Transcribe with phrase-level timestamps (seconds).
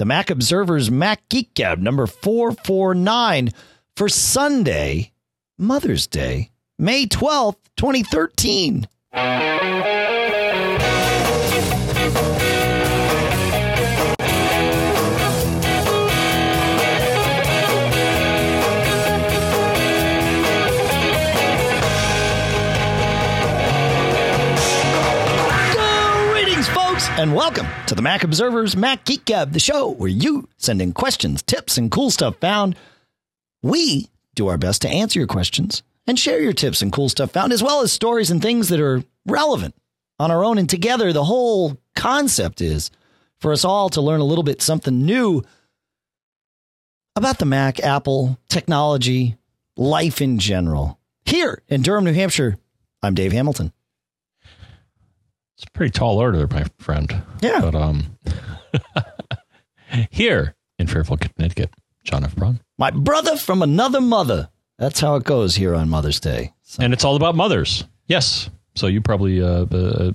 [0.00, 3.50] the Mac Observer's Mac Geek Gab number 449
[3.94, 5.12] for Sunday,
[5.58, 8.88] Mother's Day, May 12th, 2013.
[27.20, 30.94] And welcome to the Mac Observer's Mac Geek Gab, the show where you send in
[30.94, 32.76] questions, tips, and cool stuff found.
[33.62, 37.30] We do our best to answer your questions and share your tips and cool stuff
[37.30, 39.74] found, as well as stories and things that are relevant
[40.18, 40.56] on our own.
[40.56, 42.90] And together, the whole concept is
[43.38, 45.42] for us all to learn a little bit something new
[47.16, 49.36] about the Mac, Apple, technology,
[49.76, 50.98] life in general.
[51.26, 52.56] Here in Durham, New Hampshire,
[53.02, 53.74] I'm Dave Hamilton.
[55.60, 57.22] It's a pretty tall order, my friend.
[57.42, 57.60] Yeah.
[57.60, 58.16] But um,
[60.10, 61.70] here in Fairfield, Connecticut,
[62.02, 62.34] John F.
[62.34, 62.60] Braun.
[62.78, 64.48] My brother from another mother.
[64.78, 66.54] That's how it goes here on Mother's Day.
[66.62, 67.84] So, And it's all about mothers.
[68.06, 68.48] Yes.
[68.74, 70.12] So you probably, uh, uh,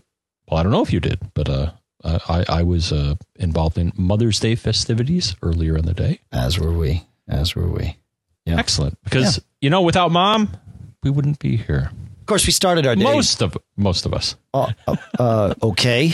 [0.49, 1.73] well, I don't know if you did, but uh,
[2.03, 6.21] I, I was uh, involved in Mother's Day festivities earlier in the day.
[6.31, 7.03] as were we.
[7.27, 7.97] As were we.
[8.47, 8.57] Yeah.
[8.57, 8.97] Excellent.
[9.03, 10.57] Because, you know, without mom,
[11.03, 11.91] we wouldn't be here.
[12.25, 13.03] Of course, we started our day.
[13.03, 14.35] Most of most of us.
[14.51, 14.71] Uh,
[15.19, 16.11] uh, okay.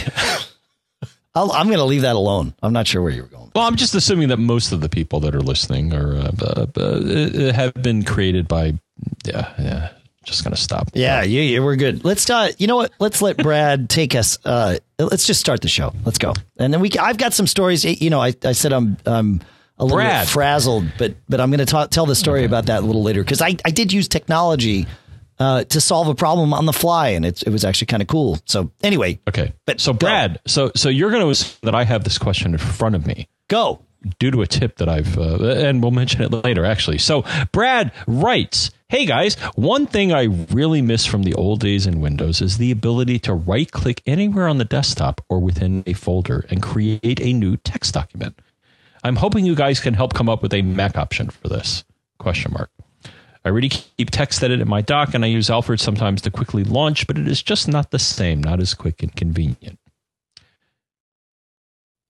[1.34, 2.54] I'll, I'm going to leave that alone.
[2.62, 3.50] I'm not sure where you were going.
[3.56, 6.82] Well, I'm just assuming that most of the people that are listening are uh, uh,
[6.82, 8.78] uh, have been created by.
[9.24, 9.92] Yeah, yeah.
[10.26, 10.90] Just gonna stop.
[10.94, 12.04] Yeah, yeah, yeah, we're good.
[12.04, 12.92] Let's uh, you know what?
[13.00, 14.38] Let's let Brad take us.
[14.44, 15.94] Uh, let's just start the show.
[16.04, 16.92] Let's go, and then we.
[17.00, 17.86] I've got some stories.
[17.86, 19.40] You know, I, I said I'm um
[19.78, 20.26] a little Brad.
[20.26, 23.24] bit frazzled, but but I'm going to tell the story about that a little later
[23.24, 24.88] because I I did use technology
[25.42, 28.08] uh, to solve a problem on the fly, and it it was actually kind of
[28.08, 28.40] cool.
[28.46, 29.54] So anyway, Okay.
[29.66, 29.98] But so go.
[30.06, 33.06] Brad, so so you're going to assume that I have this question in front of
[33.08, 33.82] me go.
[34.20, 37.00] due to a tip that I've uh, and we'll mention it later actually.
[37.00, 40.24] So Brad writes, "Hey guys, one thing I
[40.60, 44.48] really miss from the old days in Windows is the ability to right click anywhere
[44.48, 48.34] on the desktop or within a folder and create a new text document.
[49.04, 51.84] I'm hoping you guys can help come up with a Mac option for this."
[52.18, 52.70] Question mark.
[53.44, 56.64] I really keep text edit in my dock and I use Alfred sometimes to quickly
[56.64, 59.80] launch, but it is just not the same, not as quick and convenient.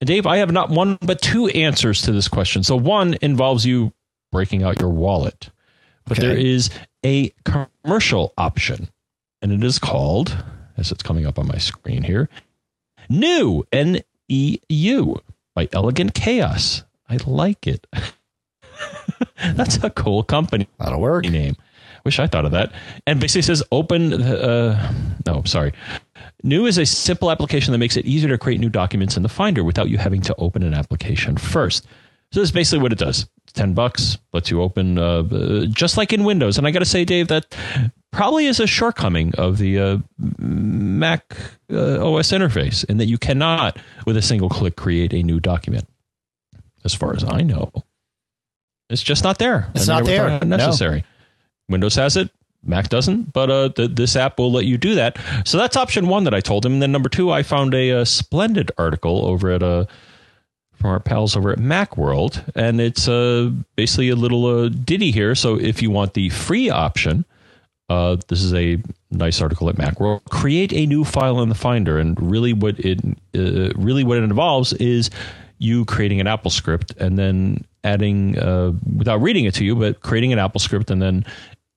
[0.01, 2.63] And Dave, I have not one but two answers to this question.
[2.63, 3.93] So one involves you
[4.31, 5.49] breaking out your wallet,
[6.05, 6.27] but Okay.
[6.27, 6.69] there is
[7.05, 8.89] a commercial option,
[9.41, 10.35] and it is called,
[10.77, 12.29] as it's coming up on my screen here,
[13.09, 15.21] New N E U
[15.53, 16.83] by Elegant Chaos.
[17.09, 17.85] I like it.
[19.55, 21.25] That's a cool company That'll work.
[21.25, 21.55] name.
[22.03, 22.71] Wish I thought of that.
[23.05, 24.21] And basically says open.
[24.21, 24.93] Uh,
[25.25, 25.73] no, sorry.
[26.43, 29.29] New is a simple application that makes it easier to create new documents in the
[29.29, 31.85] Finder without you having to open an application first.
[32.31, 33.27] So that's basically what it does.
[33.43, 36.57] It's Ten bucks lets you open uh, uh, just like in Windows.
[36.57, 37.55] And I got to say, Dave, that
[38.11, 39.97] probably is a shortcoming of the uh,
[40.39, 41.35] Mac
[41.71, 43.77] uh, OS interface in that you cannot,
[44.07, 45.87] with a single click, create a new document.
[46.83, 47.71] As far as I know,
[48.91, 49.69] it's just not there.
[49.73, 50.27] It's And not there.
[50.27, 50.57] it No.
[50.57, 51.03] Necessary.
[51.69, 52.29] Windows has it.
[52.63, 55.17] Mac doesn't, but uh, th- this app will let you do that.
[55.45, 56.73] So that's option one that I told him.
[56.73, 59.85] And then number two, I found a, uh splendid article over at uh,
[60.75, 65.33] from our pals over at MacWorld, and it's uh, basically a little uh, ditty here.
[65.35, 67.25] So if you want the free option,
[67.89, 70.23] uh, this is a nice article at MacWorld.
[70.29, 72.99] Create a new file in the Finder, and really what it
[73.35, 75.09] uh, really what it involves is
[75.57, 80.01] you creating an Apple script and then adding uh, without reading it to you, but
[80.01, 81.25] creating an Apple script and then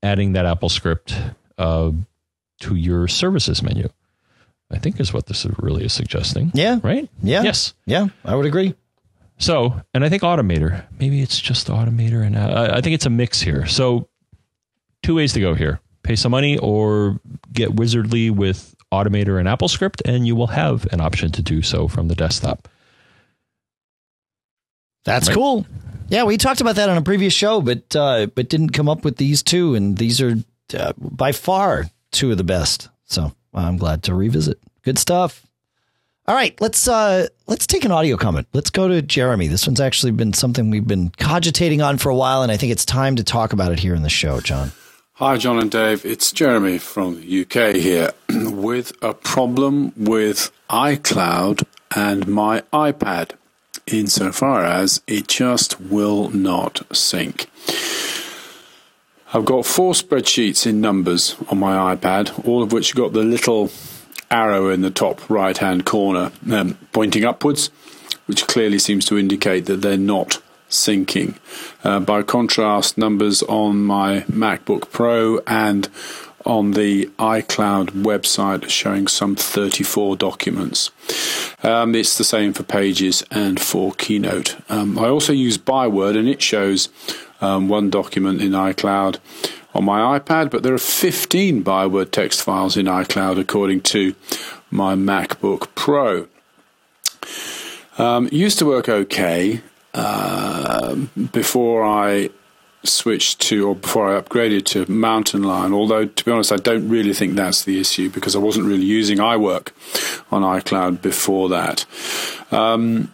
[0.02, 1.18] adding that Apple script
[1.58, 1.90] uh,
[2.60, 3.88] to your services menu.
[4.70, 6.50] I think is what this really is suggesting.
[6.54, 6.80] Yeah.
[6.82, 7.08] Right.
[7.22, 7.42] Yeah.
[7.42, 7.74] Yes.
[7.86, 8.08] Yeah.
[8.24, 8.74] I would agree.
[9.38, 13.10] So, and I think Automator, maybe it's just Automator, and uh, I think it's a
[13.10, 13.66] mix here.
[13.66, 14.08] So,
[15.02, 17.20] two ways to go here: pay some money or
[17.52, 21.88] get wizardly with Automator and AppleScript, and you will have an option to do so
[21.88, 22.68] from the desktop.
[25.04, 25.34] That's Right.
[25.34, 25.66] cool.
[26.08, 29.04] Yeah, we talked about that on a previous show, but uh, but didn't come up
[29.04, 30.36] with these two, and these are
[30.78, 32.88] uh, by far two of the best.
[33.06, 34.58] So I'm glad to revisit.
[34.82, 35.46] Good stuff.
[36.26, 38.46] All right, let's uh, let's take an audio comment.
[38.52, 39.46] Let's go to Jeremy.
[39.46, 42.72] This one's actually been something we've been cogitating on for a while, and I think
[42.72, 44.72] it's time to talk about it here in the show, John.
[45.18, 46.04] Hi, John and Dave.
[46.04, 51.64] It's Jeremy from the UK here with a problem with iCloud
[51.94, 53.32] and my iPad,
[53.86, 57.46] insofar as it just will not sync.
[59.32, 63.70] I've got four spreadsheets in numbers on my iPad, all of which got the little
[64.30, 67.70] arrow in the top right hand corner um, pointing upwards.
[68.26, 70.40] which clearly seems to indicate that they're not
[70.70, 71.36] syncing.
[71.82, 75.88] Uh, by contrast, numbers on my MacBook Pro and
[76.44, 80.90] on the iCloud website showing some 34 documents.
[81.62, 84.56] Um, it's the same for Pages and for Keynote.
[84.68, 86.88] Um, I also use Byword and it shows
[87.40, 89.18] um, one document in iCloud
[89.74, 94.14] on my iPad, but there are 15 Byword text files in iCloud according to
[94.70, 96.28] my MacBook Pro.
[97.98, 99.62] Um, used to work okay
[99.94, 100.94] uh,
[101.32, 102.30] before I
[102.84, 105.72] switched to, or before I upgraded to Mountain Lion.
[105.72, 108.84] Although, to be honest, I don't really think that's the issue because I wasn't really
[108.84, 109.70] using iWork
[110.30, 111.84] on iCloud before that.
[112.50, 113.12] Um,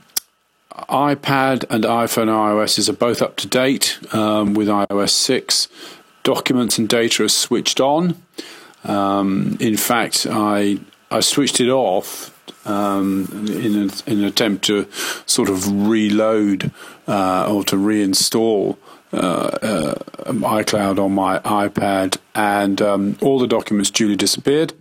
[0.88, 5.68] iPad and iPhone iOS are both up to date um, with iOS 6.
[6.22, 8.22] Documents and data are switched on.
[8.84, 10.80] Um, in fact, I
[11.10, 12.36] I switched it off
[12.66, 14.86] um, in, a, in, an attempt to
[15.26, 16.70] sort of reload
[17.08, 18.76] uh, or to reinstall
[19.12, 24.72] iCloud on my iPad, and um, all the documents duly disappeared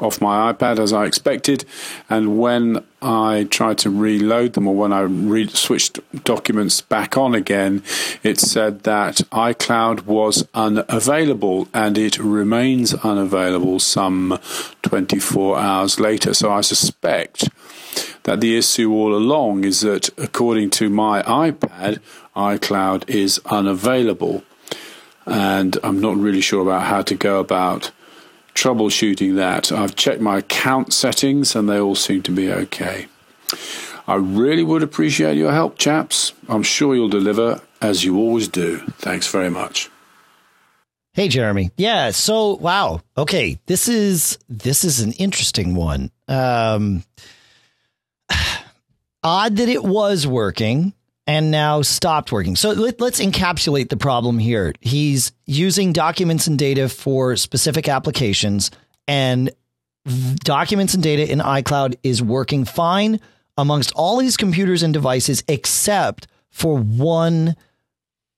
[0.00, 1.64] off my iPad as I expected.
[2.08, 7.34] And when I tried to reload them, or when I re- switched documents back on
[7.34, 7.82] again,
[8.22, 14.38] it said that iCloud was unavailable and it remains unavailable some
[14.82, 16.34] 24 hours later.
[16.34, 17.48] So I suspect
[18.24, 21.98] that the issue all along is that according to my iPad,
[22.38, 24.44] iCloud is unavailable.
[25.26, 27.90] And I'm not really sure about how to go about
[28.54, 29.70] troubleshooting that.
[29.70, 33.08] I've checked my account settings and they all seem to be okay.
[34.06, 36.32] I really would appreciate your help, chaps.
[36.48, 38.78] I'm sure you'll deliver as you always do.
[38.98, 39.90] Thanks very much.
[41.12, 41.70] Hey Jeremy.
[41.76, 43.00] Yeah, so wow.
[43.16, 46.10] Okay, this is this is an interesting one.
[46.28, 47.02] Um
[49.22, 50.94] odd that it was working
[51.28, 52.56] and now stopped working.
[52.56, 54.72] So let, us encapsulate the problem here.
[54.80, 58.70] He's using documents and data for specific applications,
[59.06, 59.50] and
[60.42, 63.20] documents and data in iCloud is working fine
[63.58, 67.54] amongst all his computers and devices except for one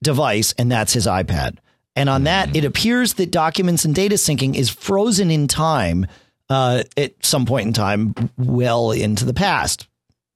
[0.03, 1.59] device, and that's his iPad.
[1.95, 6.07] And on that, it appears that documents and data syncing is frozen in time
[6.49, 9.87] uh, at some point in time, well into the past.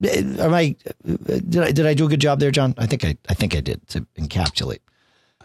[0.07, 2.75] Am I did I did I do a good job there, John?
[2.79, 4.81] I think I I think I did to encapsulate.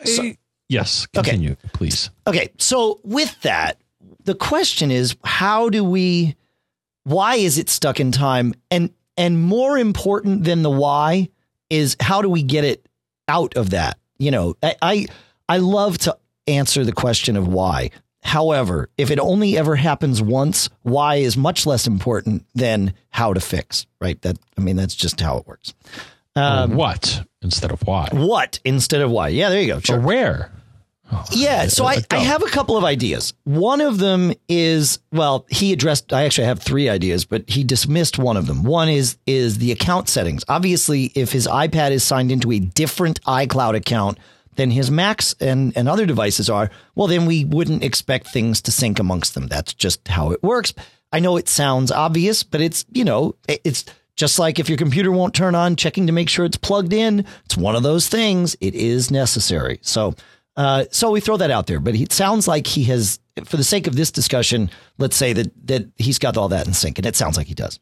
[0.05, 0.31] So,
[0.69, 1.69] yes, continue, okay.
[1.73, 2.09] please.
[2.25, 3.81] Okay, so with that,
[4.23, 6.35] the question is, how do we?
[7.03, 8.53] Why is it stuck in time?
[8.71, 11.29] And and more important than the why
[11.69, 12.87] is how do we get it
[13.27, 13.99] out of that?
[14.17, 15.07] You know, I I,
[15.47, 16.17] I love to
[16.47, 17.91] answer the question of why.
[18.21, 23.39] However, if it only ever happens once, why is much less important than how to
[23.39, 24.21] fix, right?
[24.21, 25.73] That I mean, that's just how it works.
[26.35, 28.09] Um, what instead of why?
[28.11, 29.29] What instead of why?
[29.29, 29.79] Yeah, there you go.
[29.79, 29.97] Sure.
[29.97, 30.51] Or where?
[31.11, 33.33] Oh, yeah, so I, I have a couple of ideas.
[33.43, 36.13] One of them is well, he addressed.
[36.13, 38.63] I actually have three ideas, but he dismissed one of them.
[38.63, 40.43] One is is the account settings.
[40.47, 44.19] Obviously, if his iPad is signed into a different iCloud account
[44.59, 48.71] than his Macs and, and other devices are, well, then we wouldn't expect things to
[48.71, 49.47] sync amongst them.
[49.47, 50.73] That's just how it works.
[51.13, 53.85] I know it sounds obvious, but it's, you know, it's
[54.15, 57.25] just like if your computer won't turn on, checking to make sure it's plugged in.
[57.45, 58.57] It's one of those things.
[58.59, 59.79] It is necessary.
[59.81, 60.13] So,
[60.57, 63.63] uh, so we throw that out there, but it sounds like he has, for the
[63.63, 67.07] sake of this discussion, let's say that, that he's got all that in sync and
[67.07, 67.79] it sounds like he does.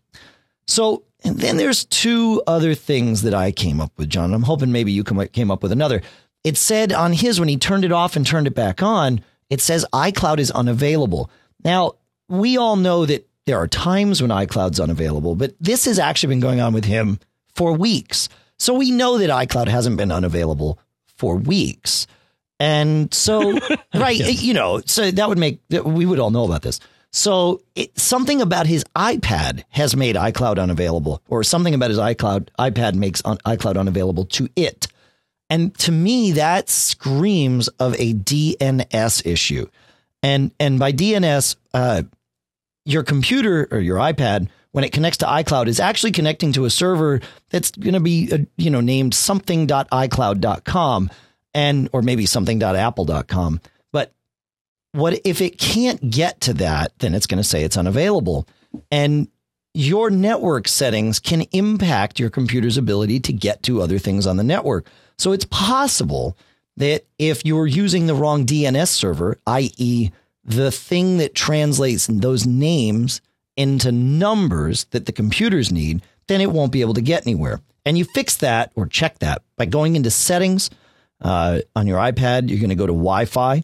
[0.68, 4.34] So, and then there's two other things that I came up with, John.
[4.34, 6.04] I'm hoping maybe you came up with another.
[6.44, 9.62] It said on his, when he turned it off and turned it back on, it
[9.62, 11.30] says iCloud is unavailable.
[11.64, 11.94] Now,
[12.30, 16.40] we all know that there are times when iCloud's unavailable, but this has actually been
[16.40, 17.20] going on with him
[17.56, 18.30] for weeks.
[18.58, 20.80] So we know that iCloud hasn't been unavailable
[21.18, 22.08] for weeks.
[22.60, 23.54] And so,
[23.94, 24.42] right, yes.
[24.42, 26.80] you know, so that would make, we would all know about this.
[27.12, 32.50] So it, something about his iPad has made iCloud unavailable, or something about his iCloud
[32.60, 34.88] iPad makes un, iCloud unavailable to it.
[35.50, 39.68] And to me, that screams of a DNS issue.
[40.22, 42.04] And and by DNS, uh,
[42.86, 46.70] your computer or your iPad, when it connects to iCloud, is actually connecting to a
[46.70, 51.10] server that's going to be uh, you know named something.icloud.com
[51.54, 53.62] and or maybe something.apple.com.
[53.92, 54.14] But
[54.92, 56.98] what if it can't get to that?
[57.00, 58.48] Then it's going to say it's unavailable.
[58.92, 59.28] And
[59.74, 64.44] your network settings can impact your computer's ability to get to other things on the
[64.44, 64.88] network.
[65.18, 66.38] So it's possible
[66.78, 70.12] that if you're using the wrong DNS server, i.e.,
[70.44, 73.22] the thing that translates those names
[73.58, 77.60] into numbers that the computers need, then it won't be able to get anywhere.
[77.86, 80.70] And you fix that or check that by going into settings
[81.22, 82.50] uh, on your iPad.
[82.50, 83.64] You're going to go to Wi Fi.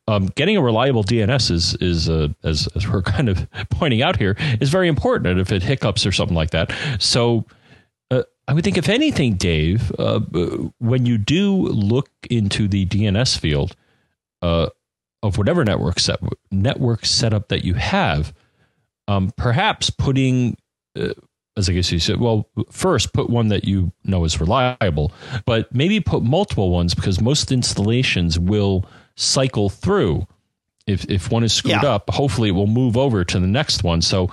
[0.07, 4.17] um, getting a reliable DNS is is uh, as as we're kind of pointing out
[4.17, 5.39] here is very important.
[5.39, 7.45] If it hiccups or something like that, so.
[8.11, 10.19] Uh, I would think, if anything, Dave, uh,
[10.79, 13.75] when you do look into the DNS field
[14.41, 14.69] uh,
[15.21, 18.33] of whatever network set network setup that you have,
[19.07, 20.57] um, perhaps putting
[20.99, 21.09] uh,
[21.59, 25.11] as I guess you said, well, first put one that you know is reliable,
[25.45, 28.85] but maybe put multiple ones because most installations will
[29.15, 30.25] cycle through.
[30.87, 31.93] If if one is screwed Yeah.
[31.95, 34.01] up, hopefully it will move over to the next one.
[34.01, 34.31] So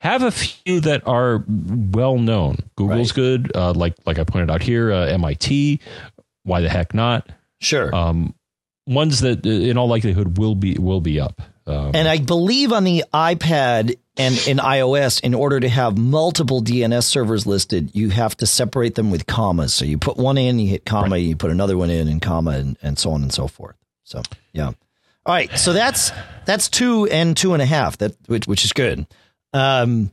[0.00, 2.58] have a few that are well known.
[2.76, 3.14] Google's Right.
[3.16, 5.80] good, uh, like like I pointed out here, uh, MIT.
[6.44, 7.28] Why the heck not?
[7.60, 7.92] Sure.
[7.92, 8.34] Um,
[8.86, 11.42] ones that, uh, in all likelihood, will be will be up.
[11.66, 16.62] Um, And I believe on the iPad and in iOS, in order to have multiple
[16.62, 19.74] DNS servers listed, you have to separate them with commas.
[19.74, 22.52] So you put one in, you hit comma, you put another one in, and comma,
[22.52, 23.76] and, and so on and so forth.
[24.04, 24.68] So yeah.
[24.68, 25.50] All right.
[25.58, 26.12] So that's
[26.44, 27.98] that's two and two and a half.
[27.98, 29.06] That which, which is good.
[29.52, 30.12] Um,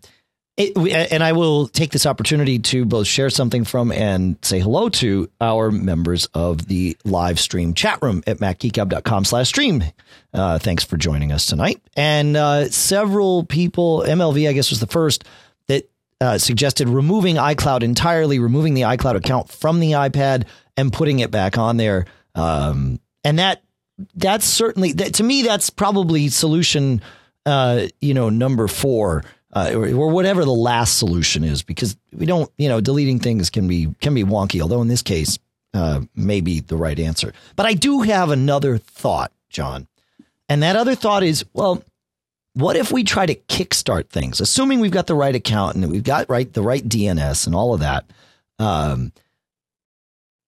[0.56, 0.78] it,
[1.12, 5.30] and I will take this opportunity to both share something from and say hello to
[5.42, 9.84] our members of the live stream chat room at macgeekgab.com slash stream.
[10.34, 11.82] Uh, thanks for joining us tonight.
[11.96, 15.24] And uh, several people, MLV, I guess, was the first
[15.68, 15.90] that
[16.22, 20.46] uh, suggested removing iCloud entirely, removing the iCloud account from the iPad
[20.78, 22.06] and putting it back on there.
[22.36, 23.64] Um, and that
[24.16, 27.00] that's certainly that, to me that's probably solution
[27.46, 32.26] uh you know number four uh, or, or whatever the last solution is because we
[32.26, 35.40] don't you know deleting things can be can be wonky although in this case
[35.74, 37.34] uh may be the right answer.
[37.56, 39.88] But i do have another thought john.
[40.50, 41.84] And that other thought is well
[42.56, 44.40] what if we try to kickstart things?
[44.40, 47.74] Assuming we've got the right account and we've got right the right dns and all
[47.74, 48.06] of that
[48.60, 49.12] um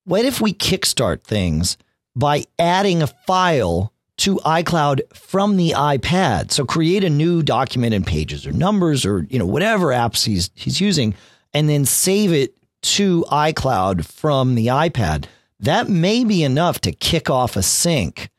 [0.04, 1.78] what if we kickstart things
[2.16, 6.52] by adding a file to iCloud from the iPad?
[6.52, 10.50] So create a new document in Pages or Numbers or you know whatever apps he's
[10.56, 11.16] he's using,
[11.54, 15.26] and then save it to iCloud from the iPad.
[15.60, 18.30] That may be enough to kick off a sync,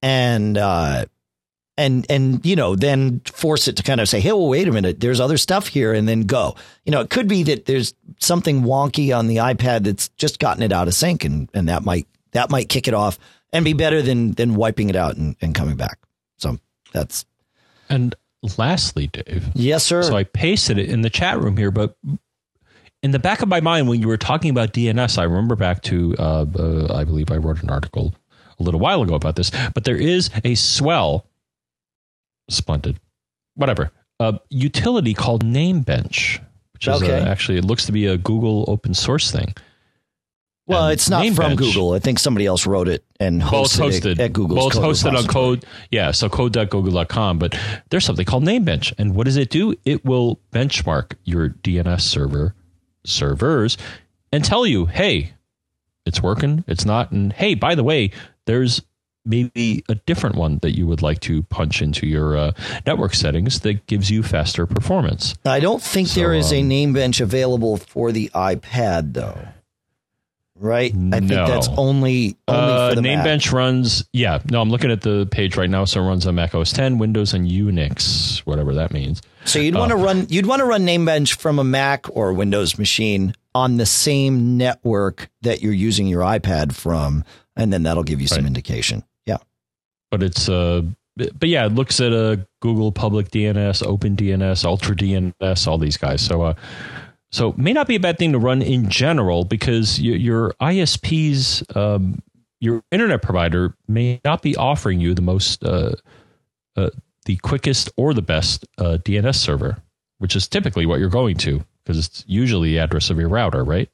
[0.00, 1.06] and uh,
[1.76, 4.72] and and you know then force it to kind of say, hey, well, wait a
[4.72, 6.54] minute, there's other stuff here, and then go.
[6.84, 10.62] You know, it could be that there's something wonky on the iPad that's just gotten
[10.62, 13.18] it out of sync, and and that might that might kick it off
[13.52, 15.98] and be better than than wiping it out and, and coming back.
[16.38, 16.58] So
[16.92, 17.24] that's
[17.88, 18.14] and
[18.58, 20.02] lastly, Dave, yes, sir.
[20.02, 21.96] So I pasted it in the chat room here, but
[23.02, 25.82] in the back of my mind, when you were talking about DNS, I remember back
[25.82, 28.14] to, uh, uh, I believe I wrote an article
[28.60, 31.26] a little while ago about this, but there is a swell,
[32.48, 33.00] splendid,
[33.56, 33.90] whatever,
[34.20, 36.38] uh, utility called Namebench,
[36.74, 37.20] which is Okay.
[37.20, 39.52] uh, actually, it looks to be a Google open source thing.
[40.72, 41.92] Well, it's not from Namebench- Google.
[41.92, 44.56] I think somebody else wrote it and Well, hosted, hosted it at Google.
[44.56, 45.64] Well, it's hosted on code.
[45.90, 47.38] Yeah, so code.google.com.
[47.38, 47.58] But
[47.90, 49.74] there's something called Namebench, and what does it do?
[49.84, 52.54] It will benchmark your DNS server
[53.04, 53.76] servers
[54.32, 55.34] and tell you, hey,
[56.06, 58.10] it's working, it's not, and hey, by the way,
[58.46, 58.82] there's
[59.24, 62.52] maybe a different one that you would like to punch into your uh,
[62.86, 65.34] network settings that gives you faster performance.
[65.44, 69.38] I don't think So, there is a um, name bench available for the iPad though.
[70.62, 70.92] Right?
[70.92, 73.24] I think that's only only Uh, for the Mac.
[73.26, 74.38] Namebench runs, yeah.
[74.50, 75.84] No, I'm looking at the page right now.
[75.84, 79.20] So it runs on Mac OS 10, Windows, and Unix, whatever that means.
[79.44, 80.02] So you'd want to Oh.
[80.04, 84.56] run you'd want to run Namebench from a Mac or Windows machine on the same
[84.56, 87.24] network that you're using your iPad from,
[87.56, 89.02] and then that'll give you some indication.
[89.26, 89.38] Yeah.
[90.10, 90.82] But it's uh,
[91.16, 95.98] but yeah, it looks at a Google Public DNS, Open DNS, Ultra DNS, all these
[95.98, 96.22] guys.
[96.22, 96.54] So uh,
[97.32, 101.64] so may not be a bad thing to run in general because your, your ISP's
[101.74, 102.22] um,
[102.60, 105.94] your internet provider may not be offering you the most uh,
[106.76, 106.90] uh,
[107.24, 109.78] the quickest or the best uh, DNS server,
[110.18, 113.64] which is typically what you're going to because it's usually the address of your router,
[113.64, 113.88] right?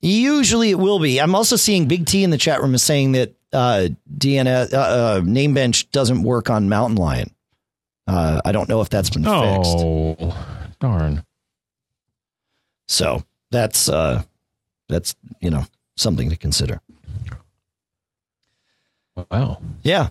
[0.00, 1.20] Usually it will be.
[1.20, 4.76] I'm also seeing Big T in the chat room is saying that uh, DNS uh,
[4.76, 7.34] uh, Namebench doesn't work on Mountain Lion.
[8.06, 9.76] Uh, I don't know if that's been fixed.
[9.78, 11.24] Oh, darn.
[12.88, 14.22] So that's uh,
[14.88, 15.64] that's you know
[15.96, 16.80] something to consider.
[19.30, 19.58] Wow.
[19.82, 20.08] Yeah,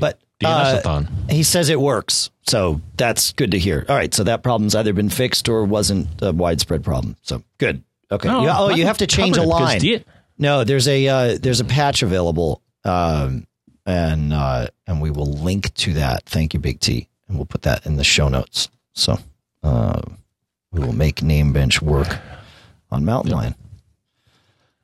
[0.00, 3.84] But, uh, he says it works, so that's good to hear.
[3.88, 7.16] All right, so that problem's either been fixed or wasn't a widespread problem.
[7.22, 7.82] So good.
[8.12, 8.28] Okay.
[8.28, 9.80] No, You- oh, you have to change a it line.
[9.80, 10.04] D-
[10.38, 13.46] No, there's a uh, there's a patch available, um,
[13.86, 16.24] and uh, and we will link to that.
[16.26, 18.68] Thank you, Big T, and we'll put that in the show notes.
[18.94, 19.18] So
[19.62, 20.00] uh,
[20.72, 22.18] we will make Namebench work
[22.90, 23.54] on Mountain Lion.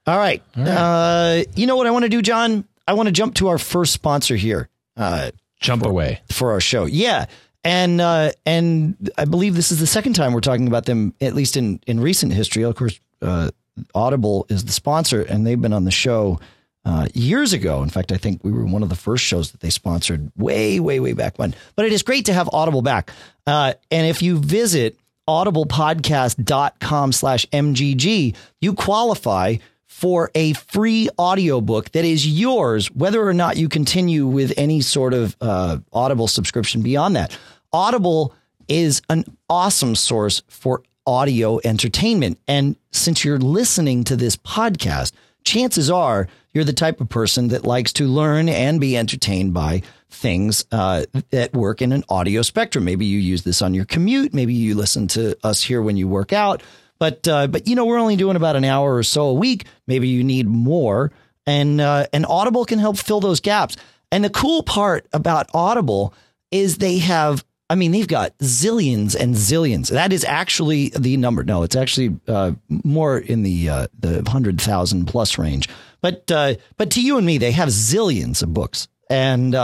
[0.06, 0.42] All right.
[0.56, 2.64] Uh, you know what I want to do, John?
[2.86, 6.20] I want to jump to our first sponsor here uh, jump away.
[6.30, 6.84] for our show.
[6.84, 7.26] Yeah.
[7.64, 11.34] And uh, and I believe this is the second time we're talking about them, at
[11.34, 12.62] least in, in recent history.
[12.62, 13.50] Of course, uh,
[13.92, 16.38] Audible is the sponsor, and they've been on the show
[16.84, 17.82] uh, years ago.
[17.82, 20.78] In fact, I think we were one of the first shows that they sponsored way,
[20.78, 21.56] way, way back when.
[21.74, 23.10] But it is great to have Audible back.
[23.48, 24.96] Uh, and if you visit
[25.28, 29.56] audiblepodcast.com slash MGG, you qualify
[29.87, 35.14] for a free audiobook that is yours, whether or not you continue with any sort
[35.14, 37.37] of uh, Audible subscription beyond that.
[37.73, 38.35] Audible
[38.69, 42.39] is an awesome source for audio entertainment.
[42.47, 45.12] And since you're listening to this podcast,
[45.45, 49.82] chances are you're the type of person that likes to learn and be entertained by
[50.16, 52.84] things uh, that work in an audio spectrum.
[52.84, 54.34] Maybe you use this on your commute.
[54.34, 56.62] Maybe you listen to us here when you work out.
[56.98, 59.66] But uh, but you know we're only doing about an hour or so a week.
[59.86, 61.12] Maybe you need more,
[61.46, 63.76] and uh, and Audible can help fill those gaps.
[64.10, 66.14] And the cool part about Audible
[66.50, 67.44] is they have.
[67.68, 69.90] I mean, they've got zillions and zillions.
[69.90, 71.42] That is actually the number.
[71.42, 75.68] No, it's actually uh, more in the uh, the hundred thousand plus range.
[76.00, 79.54] But uh, but to you and me, they have zillions of books, and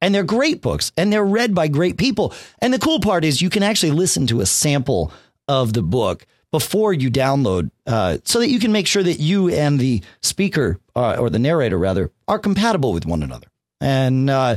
[0.00, 2.34] and they're great books, and they're read by great people.
[2.60, 5.12] And the cool part is you can actually listen to a sample
[5.48, 9.48] of the book before you download, uh, so that you can make sure that you
[9.50, 13.46] and the speaker uh, or the narrator rather are compatible with one another.
[13.80, 14.56] And uh,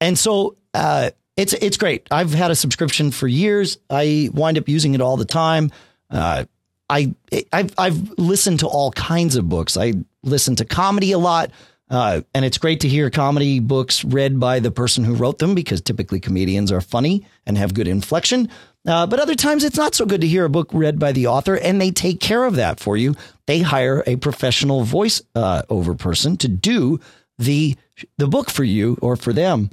[0.00, 2.08] and so uh, it's it's great.
[2.10, 3.78] I've had a subscription for years.
[3.88, 5.70] I wind up using it all the time.
[6.10, 6.44] Uh,
[6.90, 7.14] I
[7.52, 9.76] I've I've listened to all kinds of books.
[9.76, 11.50] I listen to comedy a lot.
[11.90, 15.54] Uh, and it's great to hear comedy books read by the person who wrote them
[15.54, 18.48] because typically comedians are funny and have good inflection.
[18.86, 21.26] Uh, but other times it's not so good to hear a book read by the
[21.26, 23.14] author, and they take care of that for you.
[23.46, 27.00] They hire a professional voice uh, over person to do
[27.38, 27.76] the
[28.16, 29.70] the book for you or for them,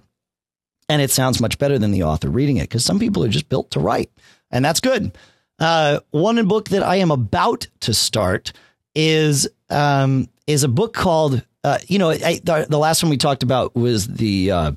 [0.89, 3.49] and it sounds much better than the author reading it because some people are just
[3.49, 4.11] built to write,
[4.51, 5.15] and that's good.
[5.59, 8.51] Uh, one book that I am about to start
[8.95, 13.17] is um, is a book called uh, you know I, the, the last one we
[13.17, 14.71] talked about was the uh,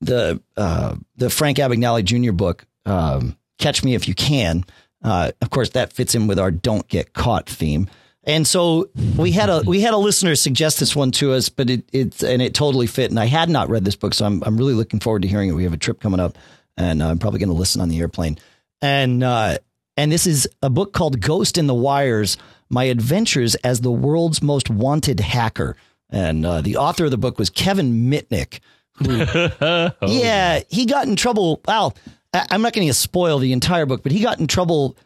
[0.00, 2.32] the uh, the Frank Abagnale Jr.
[2.32, 4.64] book um, Catch Me If You Can.
[5.02, 7.88] Uh, of course, that fits in with our "Don't Get Caught" theme.
[8.22, 11.68] And so we had a we had a listener suggest this one to us, but
[11.68, 13.10] it it and it totally fit.
[13.10, 15.48] And I had not read this book, so I'm I'm really looking forward to hearing
[15.48, 15.54] it.
[15.54, 16.38] We have a trip coming up,
[16.76, 18.38] and I'm probably going to listen on the airplane.
[18.80, 19.58] And uh,
[19.96, 22.36] and this is a book called Ghost in the Wires:
[22.68, 25.76] My Adventures as the World's Most Wanted Hacker.
[26.12, 28.60] And uh, the author of the book was Kevin Mitnick.
[29.02, 29.90] Oh.
[30.02, 31.60] Yeah, he got in trouble.
[31.66, 31.96] Well,
[32.34, 34.96] I- I'm not going to spoil the entire book, but he got in trouble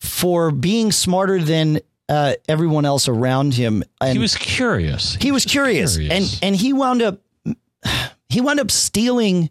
[0.00, 3.82] for being smarter than uh, everyone else around him.
[4.00, 5.14] And He was curious.
[5.16, 6.40] he was curious, curious.
[6.40, 7.20] and and he wound up
[8.30, 9.50] he wound up stealing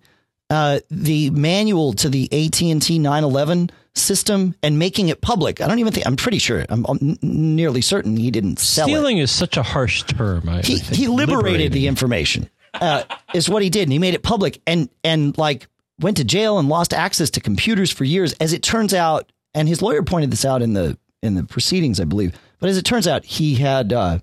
[0.50, 5.62] uh, the manual to the AT and T 911 system and making it public.
[5.62, 6.06] I don't even think.
[6.06, 6.66] I'm pretty sure.
[6.70, 10.48] I'm, I'm nearly certain he didn't sell Stealing is such a harsh term.
[10.48, 10.96] I, I he think.
[10.96, 12.50] he liberated the information
[12.82, 15.68] uh, is what he did and he made it public and and like
[16.00, 19.68] went to jail and lost access to computers for years as it turns out and
[19.68, 22.84] his lawyer pointed this out in the in the proceedings i believe but as it
[22.86, 24.20] turns out he had uh,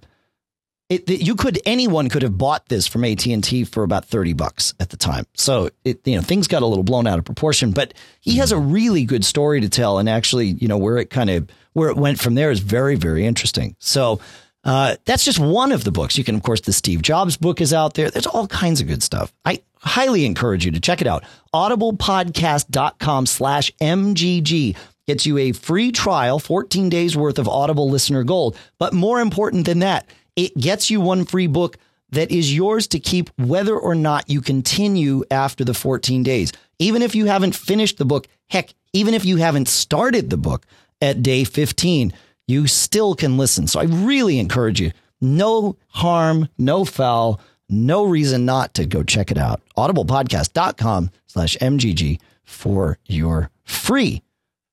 [0.91, 4.91] it, you could anyone could have bought this from AT&T for about 30 bucks at
[4.91, 5.27] the time.
[5.35, 8.53] So it you know things got a little blown out of proportion, but he has
[8.53, 11.89] a really good story to tell and actually, you know, where it kind of where
[11.89, 13.77] it went from there is very very interesting.
[13.79, 14.21] So
[14.65, 16.17] uh, that's just one of the books.
[16.17, 18.11] You can, of course, the Steve Jobs book is out there.
[18.11, 19.33] There's all kinds of good stuff.
[19.45, 21.25] I highly encourage you to check it out.
[21.55, 28.57] Audiblepodcast.com slash MGG gets you a free trial, 14 days worth of Audible listener gold.
[28.79, 31.79] But more important than that, it gets you one free book
[32.11, 36.53] that is yours to keep whether or not you continue after the 14 days.
[36.79, 40.65] Even if you haven't finished the book, heck, even if you haven't started the book
[41.01, 42.13] at day 15,
[42.47, 43.67] you still can listen.
[43.67, 44.93] So I really encourage you.
[45.21, 49.63] No harm, no foul, no reason not to go check it out.
[49.77, 54.23] Audiblepodcast.com slash MGG for your free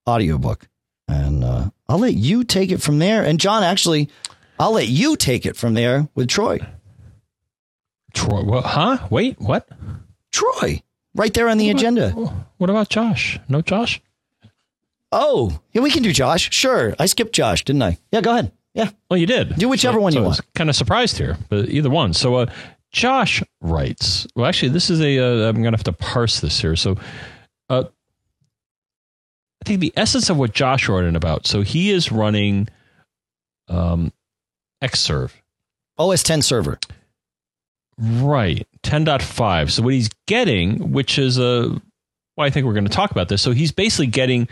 [0.08, 0.67] audiobook.
[1.08, 3.24] And uh, I'll let you take it from there.
[3.24, 4.10] And John, actually,
[4.62, 6.60] I'll let you take it from there with Troy.
[8.13, 9.08] Troy, well, huh?
[9.10, 9.67] Wait, what?
[10.32, 10.84] Troy,
[11.15, 12.12] right there on the agenda.
[12.58, 13.39] What about Josh?
[13.50, 14.02] No Josh?
[15.12, 16.54] Oh, yeah, we can do Josh.
[16.54, 16.93] Sure.
[17.00, 17.97] I skipped Josh, didn't I?
[18.12, 18.52] Yeah, go ahead.
[18.76, 18.91] Yeah.
[19.10, 19.56] Well, you did.
[19.56, 20.39] Do whichever one you want.
[20.54, 22.13] Kind of surprised here, but either one.
[22.13, 22.45] So, uh,
[22.91, 24.28] Josh writes.
[24.36, 25.19] Well, actually, this is a.
[25.19, 26.76] Uh, I'm going to have to parse this here.
[26.76, 26.97] So,
[27.67, 27.86] uh,
[29.62, 31.47] I think the essence of what Josh wrote in about.
[31.47, 32.69] So he is running,
[33.67, 34.13] um,
[34.82, 35.32] Xserve.
[35.98, 36.80] OS 10 server.
[37.98, 38.67] Right.
[38.84, 39.72] 10.5.
[39.72, 41.80] So what he's getting, which is a
[42.38, 43.41] well, I think we're going to talk about this.
[43.41, 44.48] So he's basically getting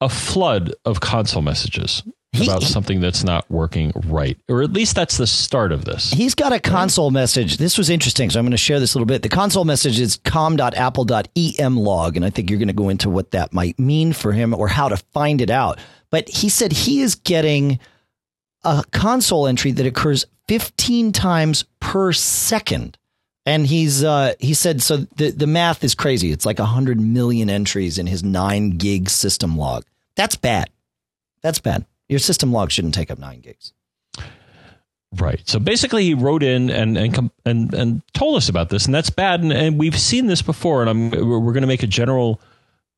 [0.00, 2.02] a flood of console messages
[2.34, 4.38] about something that's not working right.
[4.48, 6.10] Or at least that's the start of this.
[6.12, 7.56] He's got a console message.
[7.56, 9.22] This was interesting, so I'm going to share this a little bit.
[9.22, 13.52] The console message is com.apple.emlog, and I think you're going to go into what that
[13.52, 15.78] might mean for him or how to find it out.
[16.10, 17.78] But he said he is getting
[18.64, 22.98] a console entry that occurs 15 times per second.
[23.46, 26.32] And he's uh, he said so the the math is crazy.
[26.32, 29.84] It's like 100 million entries in his 9 gig system log.
[30.16, 30.68] That's bad.
[31.40, 31.86] That's bad.
[32.08, 33.72] Your system log shouldn't take up 9 gigs.
[35.16, 35.40] Right.
[35.46, 39.08] So basically, he wrote in and and and and told us about this, and that's
[39.08, 39.40] bad.
[39.40, 40.82] And, and we've seen this before.
[40.82, 42.42] And I'm we're, going to make a general,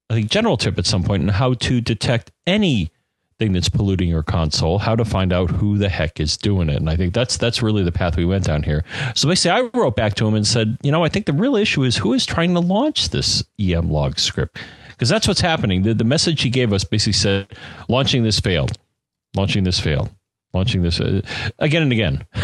[0.09, 2.33] I think, general tip at some point on how to detect
[3.41, 6.77] anything that's polluting your console, how to find out who the heck is doing it.
[6.77, 8.85] And I think that's that's really the path we went down here.
[9.15, 11.57] So basically, I wrote back to him and said, you know, I think the real
[11.57, 14.59] issue is who is trying to launch this EM log script
[14.91, 15.83] because that's what's happening.
[15.83, 17.49] The, the message he gave us basically said,
[17.89, 18.73] launching this failed,
[19.35, 20.11] launching this failed
[20.53, 21.23] launching this uh,
[21.59, 22.27] again and again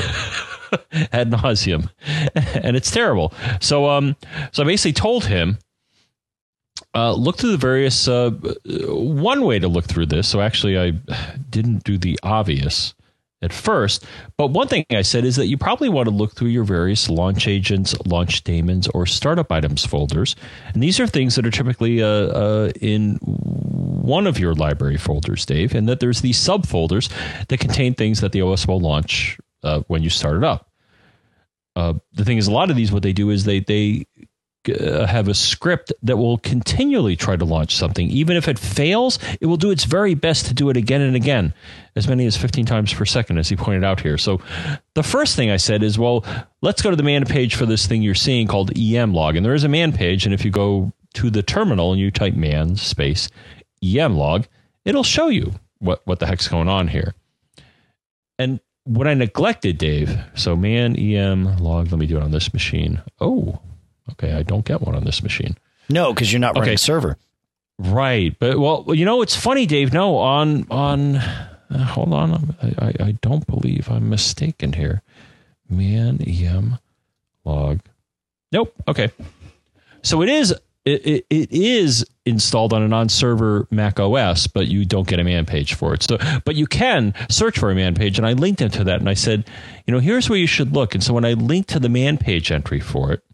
[1.13, 1.91] ad nauseum,
[2.35, 3.33] and it's terrible.
[3.61, 4.17] So, um,
[4.53, 5.59] so I basically told him,
[6.97, 8.09] uh, look through the various.
[8.09, 8.31] Uh,
[8.89, 10.27] one way to look through this.
[10.27, 10.93] So actually, I
[11.51, 12.95] didn't do the obvious
[13.43, 14.07] at first,
[14.39, 17.11] but one thing I said is that you probably want to look through your various
[17.11, 20.37] launch agents, launch daemons, or startup items folders,
[20.73, 25.45] and these are things that are typically uh, uh, in one of your library folders,
[25.45, 27.13] Dave, and that there's these subfolders
[27.49, 30.71] that contain things that the OS will launch uh, when you start it up.
[31.77, 34.07] Uh, the thing is, a lot of these, what they do is they they
[34.69, 39.19] uh, have a script that will continually try to launch something, even if it fails.
[39.41, 41.55] It will do its very best to do it again and again,
[41.95, 44.19] as many as 15 times per second, as he pointed out here.
[44.19, 44.41] So,
[44.95, 46.25] the first thing I said is, well,
[46.63, 49.55] let's go to the man page for this thing you're seeing called emlog, and there
[49.55, 52.77] is a man page, and if you go to the terminal and you type man
[52.77, 53.29] space
[53.83, 54.47] emlog,
[54.85, 57.15] it'll show you what what the heck's going on here.
[58.39, 60.17] And what I neglected, Dave.
[60.35, 61.91] So man em log.
[61.91, 63.03] Let me do it on this machine.
[63.21, 63.61] Oh,
[64.13, 64.33] okay.
[64.33, 65.57] I don't get one on this machine.
[65.89, 66.75] No, because you're not running Okay.
[66.75, 67.17] a server.
[67.79, 69.93] Right, but well, you know, it's funny, Dave.
[69.93, 71.17] No, on on.
[71.17, 75.03] Uh, hold on, I, I I don't believe I'm mistaken here.
[75.69, 76.79] Man em
[77.45, 77.81] log.
[78.53, 78.73] Nope.
[78.89, 79.11] Okay.
[80.03, 80.53] So it is
[80.85, 85.25] it, it, it is installed on a non-server Mac OS, but you don't get a
[85.25, 86.05] man page for it.
[86.05, 89.09] So, but you can search for a man page, and I linked into that, and
[89.09, 89.45] I said,
[89.87, 90.95] you know, here's where you should look.
[90.95, 93.25] And so when I linked to the man page entry for it,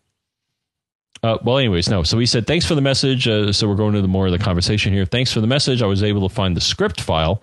[1.23, 2.03] uh, well, anyways, no.
[2.03, 3.29] So he said, thanks for the message.
[3.29, 5.05] Uh, so we're going to the more of the conversation here.
[5.05, 5.83] Thanks for the message.
[5.83, 7.43] I was able to find the script file.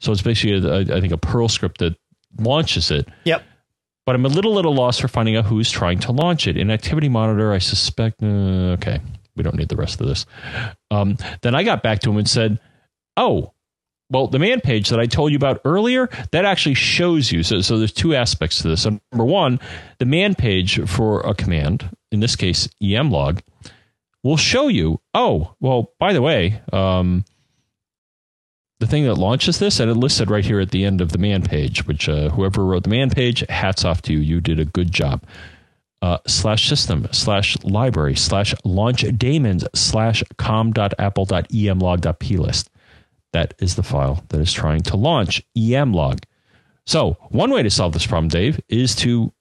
[0.00, 1.94] So it's basically, a, I think, a Perl script that
[2.38, 3.08] launches it.
[3.24, 3.42] Yep.
[4.06, 6.56] But I'm a little at a loss for finding out who's trying to launch it.
[6.56, 8.22] In Activity Monitor, I suspect.
[8.22, 9.00] Uh, okay,
[9.36, 10.24] we don't need the rest of this.
[10.90, 12.58] Um, then I got back to him and said,
[13.18, 13.52] "Oh,
[14.10, 17.42] well, the man page that I told you about earlier that actually shows you.
[17.42, 18.82] So, so there's two aspects to this.
[18.82, 19.60] So number one,
[19.98, 23.40] the man page for a command, in this case emlog,
[24.22, 25.00] will show you.
[25.14, 27.24] Oh, well, by the way, um,
[28.80, 31.18] the thing that launches this, and it listed right here at the end of the
[31.18, 34.20] man page, which uh, whoever wrote the man page, hats off to you.
[34.20, 35.24] You did a good job.
[36.00, 42.70] Uh, slash system slash library slash launch daemons slash com.apple.emlog.plist.
[43.32, 46.22] That is the file that is trying to launch emlog.
[46.86, 49.32] So one way to solve this problem, Dave, is to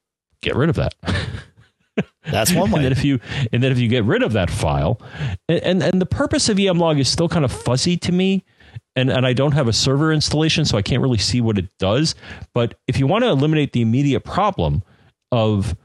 [0.42, 0.96] get rid of that.
[2.24, 2.76] That's one way.
[2.78, 3.20] and then if you
[3.52, 5.02] and then if you get rid of that file,
[5.48, 8.44] and, and, and the purpose of emlog is still kind of fuzzy to me.
[8.96, 11.70] And, and I don't have a server installation, so I can't really see what it
[11.78, 12.16] does.
[12.54, 14.82] But if you want to eliminate the immediate problem
[15.32, 15.76] of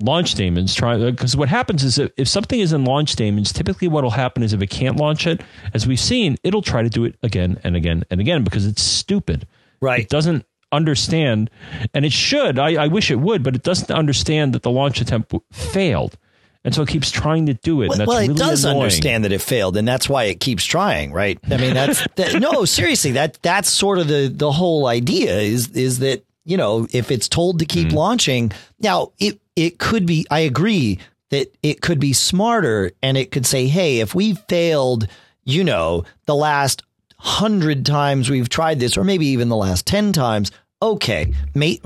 [0.00, 3.88] launch daemons trying because what happens is if, if something is in launch daemons typically
[3.88, 5.40] what will happen is if it can't launch it
[5.74, 8.80] as we've seen it'll try to do it again and again and again because it's
[8.80, 9.44] stupid
[9.80, 11.50] right it doesn't understand
[11.94, 15.00] and it should I, I wish it would but it doesn't understand that the launch
[15.00, 16.18] attempt failed
[16.64, 17.88] and so it keeps trying to do it.
[17.88, 18.82] Well, well it really does annoying.
[18.82, 21.38] understand that it failed, and that's why it keeps trying, right?
[21.50, 25.70] I mean, that's that, no, seriously, that that's sort of the the whole idea is
[25.70, 27.94] is that you know if it's told to keep mm.
[27.94, 30.26] launching, now it it could be.
[30.30, 30.98] I agree
[31.30, 35.06] that it could be smarter, and it could say, hey, if we failed,
[35.44, 36.82] you know, the last
[37.18, 40.50] hundred times we've tried this, or maybe even the last ten times,
[40.82, 41.84] okay, mate.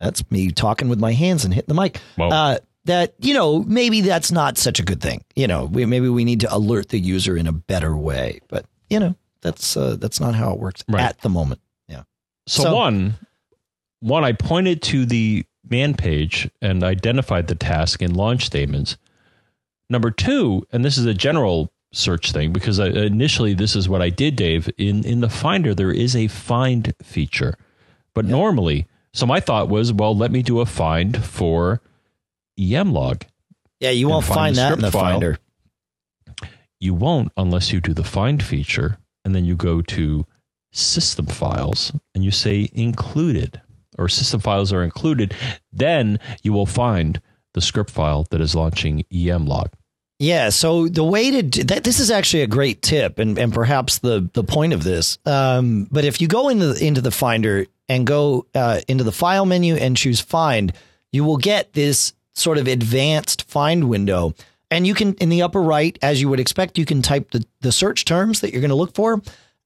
[0.00, 2.00] that's me talking with my hands and hitting the mic.
[2.18, 5.24] Uh, that you know maybe that's not such a good thing.
[5.36, 8.40] You know, we, maybe we need to alert the user in a better way.
[8.48, 11.02] But you know, that's uh, that's not how it works right.
[11.02, 11.60] at the moment.
[11.88, 12.02] Yeah.
[12.46, 13.14] So, so one,
[14.00, 18.96] one, I pointed to the man page and identified the task in launch daemons.
[19.88, 24.02] Number two, and this is a general search thing because I, initially this is what
[24.02, 24.70] I did, Dave.
[24.78, 27.56] In in the Finder, there is a find feature,
[28.14, 28.30] but yep.
[28.30, 31.80] normally, so my thought was, well, let me do a find for
[32.58, 33.22] emlog.
[33.80, 35.12] Yeah, you won't find, find that in the file.
[35.12, 35.38] Finder.
[36.78, 40.26] You won't unless you do the find feature and then you go to
[40.72, 43.60] system files and you say included
[43.98, 45.34] or system files are included.
[45.72, 47.20] Then you will find
[47.52, 49.72] the script file that is launching emlog.
[50.20, 53.54] Yeah, so the way to do that, this is actually a great tip, and, and
[53.54, 55.18] perhaps the the point of this.
[55.24, 59.46] Um, but if you go into into the Finder and go uh, into the File
[59.46, 60.74] menu and choose Find,
[61.10, 64.34] you will get this sort of advanced find window.
[64.70, 67.44] And you can, in the upper right, as you would expect, you can type the,
[67.62, 69.22] the search terms that you're going to look for.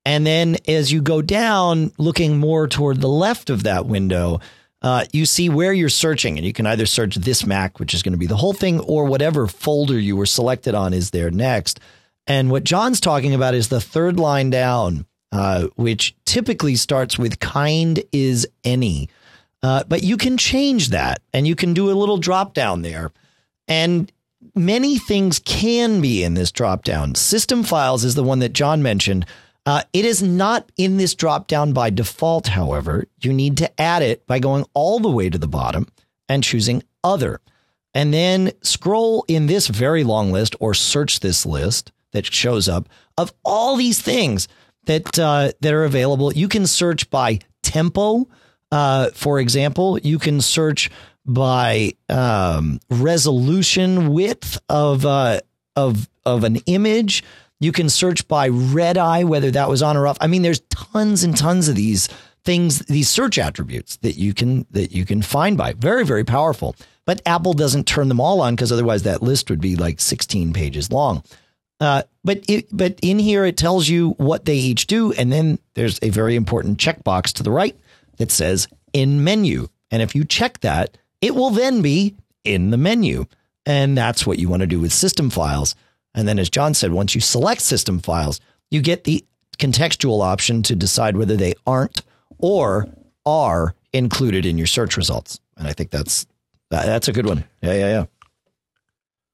[0.07, 4.41] And then as you go down, looking more toward the left of that window,
[4.85, 6.37] uh, you see where you're searching.
[6.37, 8.81] And you can either search this Mac, which is going to be the whole thing,
[8.81, 11.81] or whatever folder you were selected on is there next.
[12.27, 17.41] And what John's talking about is the third line down, uh, which typically starts with
[17.41, 19.09] kind is any.
[19.63, 23.11] Uh, but you can change that and you can do a little drop down there.
[23.67, 24.13] And
[24.55, 27.15] many things can be in this drop down.
[27.15, 29.25] System files is the one that John mentioned.
[29.67, 33.07] Uh, it is not in this drop down by default, however.
[33.21, 35.89] You need to add it by going all the way to the bottom
[36.29, 37.41] and choosing other.
[37.95, 42.89] And then scroll in this very long list or search this list that shows up
[43.17, 44.49] of all these things
[44.87, 46.33] that uh, that are available.
[46.33, 48.29] You can search by tempo.
[48.71, 50.91] Uh, for example, you can search
[51.25, 55.41] by um, resolution width of uh,
[55.77, 57.23] of of an image.
[57.61, 60.19] You can search by red eye, whether that was on or off.
[60.21, 62.09] I mean, there's tons and tons of these
[62.45, 65.73] things, these search attributes that you can that you can find by.
[65.73, 66.77] Very, very powerful.
[67.07, 70.53] But Apple doesn't turn them all on because otherwise that list would be like 16
[70.53, 71.23] pages long.
[71.81, 75.59] Uh, but it, but in here it tells you what they each do, and then
[75.75, 77.77] there's a very important checkbox to the right
[78.17, 79.69] that says in menu.
[79.91, 83.27] And if you check that, it will then be in the menu.
[83.67, 85.75] And that's what you want to do with system files.
[86.15, 89.25] And then, as John said, once you select system files, you get the
[89.59, 92.03] contextual option to decide whether they aren't
[92.39, 92.89] or
[93.27, 95.41] are included in your search results.
[95.57, 96.27] And I think that's
[96.71, 97.45] that's a good one.
[97.63, 98.05] Yeah, yeah, yeah.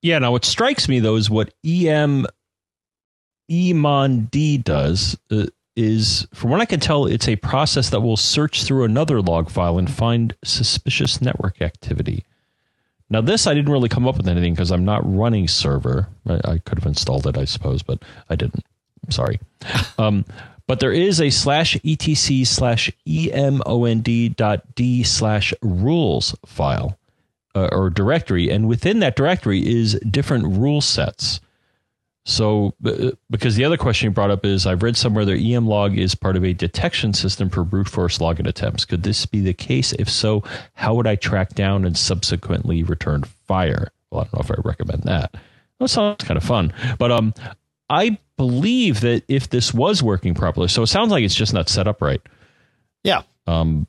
[0.03, 0.19] Yeah.
[0.19, 2.27] Now, what strikes me though is what em
[3.51, 4.31] emond
[4.65, 5.19] does.
[5.31, 9.23] Uh, is, from what I can tell, it's a process that will search through another
[9.23, 12.25] log file and find suspicious network activity.
[13.11, 16.09] Now, this I didn't really come up with anything because I'm not running server.
[16.29, 17.99] I, I, could have installed it, I suppose, but
[18.31, 18.65] I didn't.
[19.11, 19.41] Sorry.
[19.99, 20.25] Um,
[20.67, 26.97] but there is a slash etc slash emond dot d slash rules file
[27.57, 31.41] uh, or directory, and within that directory is different rule sets.
[32.27, 35.67] So, uh, because the other question you brought up is I've read somewhere that EM
[35.67, 38.85] log is part of a detection system for brute force login attempts.
[38.85, 39.93] Could this be the case?
[39.95, 43.91] If so, how would I track down and subsequently return fire?
[44.11, 45.35] Well, I don't know if I recommend that.
[45.79, 46.75] That sounds kind of fun.
[46.99, 47.33] But um,
[47.89, 51.69] I believe that if this was working properly, so it sounds like it's just not
[51.69, 52.21] set up right.
[53.03, 53.23] Yeah.
[53.47, 53.87] Um,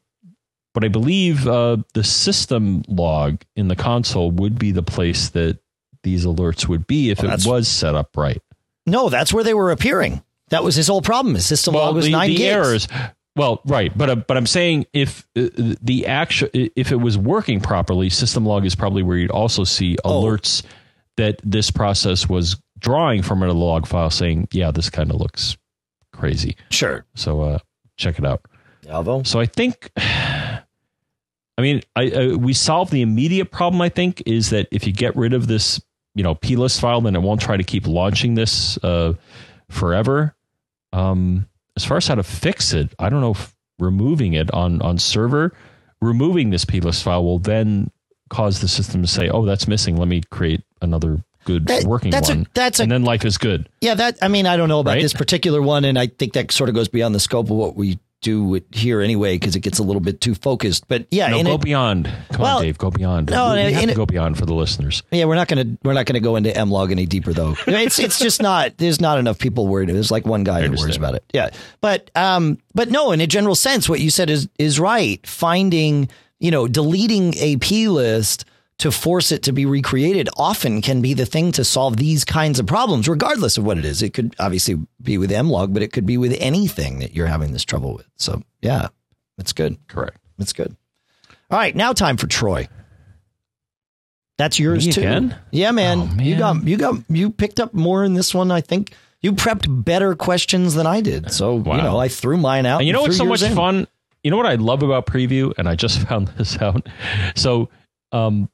[0.73, 5.59] but I believe uh, the system log in the console would be the place that
[6.03, 8.41] these alerts would be if Well, it was set up right.
[8.85, 10.23] No, that's where they were appearing.
[10.49, 11.35] That was his whole problem.
[11.35, 12.53] His system log was the, nine the gigs.
[12.55, 12.87] errors.
[13.37, 15.47] Well, right, but uh, but I'm saying if uh,
[15.81, 19.95] the actual if it was working properly, system log is probably where you'd also see
[20.03, 20.21] Oh.
[20.23, 20.63] alerts
[21.15, 25.55] that this process was drawing from a log file, saying, "Yeah, this kind of looks
[26.11, 27.05] crazy." Sure.
[27.15, 27.59] So uh,
[27.95, 28.41] check it out.
[28.89, 29.23] Alvo.
[29.23, 30.61] So I think, I
[31.59, 33.81] mean, I, I we solved the immediate problem.
[33.81, 35.79] I think is that if you get rid of this,
[36.15, 39.13] you know, plist file, then it won't try to keep launching this uh,
[39.69, 40.35] forever.
[40.93, 41.47] Um,
[41.77, 44.97] as far as how to fix it, I don't know if removing it on on
[44.97, 45.53] server,
[46.01, 47.89] removing this plist file will then
[48.29, 49.95] cause the system to say, "Oh, that's missing.
[49.97, 53.23] Let me create another good That- working that's a- one." that's a- and then life
[53.25, 53.69] is good.
[53.79, 55.01] Yeah, that I mean, I don't know about Right?
[55.01, 57.75] this particular one, and I think that sort of goes beyond the scope of what
[57.77, 60.87] we do it here anyway, because it gets a little bit too focused.
[60.87, 62.05] But yeah, No, go it- beyond.
[62.31, 62.77] Come Well, on, Dave.
[62.77, 63.29] Go beyond.
[63.31, 65.03] no, we, we have to it- go beyond for the listeners.
[65.11, 67.55] yeah, we're not gonna we're not gonna go into M log any deeper though.
[67.67, 69.89] It's it's just not there's not enough people worried.
[69.89, 71.23] There's like one guy who worries about it.
[71.33, 71.49] Yeah,
[71.81, 75.25] but um, but no, in a general sense, what you said is is right.
[75.25, 76.07] Finding
[76.39, 78.45] you know deleting a p list
[78.81, 82.59] to force it to be recreated often can be the thing to solve these kinds
[82.59, 84.01] of problems, regardless of what it is.
[84.01, 87.51] It could obviously be with mlog, but it could be with anything that you're having
[87.53, 88.07] this trouble with.
[88.17, 88.87] So yeah,
[89.37, 89.77] that's good.
[89.87, 90.17] Correct.
[90.37, 90.75] That's good.
[91.51, 92.67] All right, now time for Troy.
[94.37, 95.01] That's yours Me too.
[95.01, 95.35] again?
[95.51, 95.99] Yeah, man.
[95.99, 98.49] Oh, You got you got you picked up more in this one.
[98.49, 101.31] I think you prepped better questions than I did.
[101.31, 102.79] So you know, I threw mine out.
[102.79, 103.53] And you know what's so much in.
[103.55, 103.87] fun?
[104.23, 106.87] You know what I love about preview, and I just found this out.
[107.35, 107.69] So,
[108.11, 108.49] um,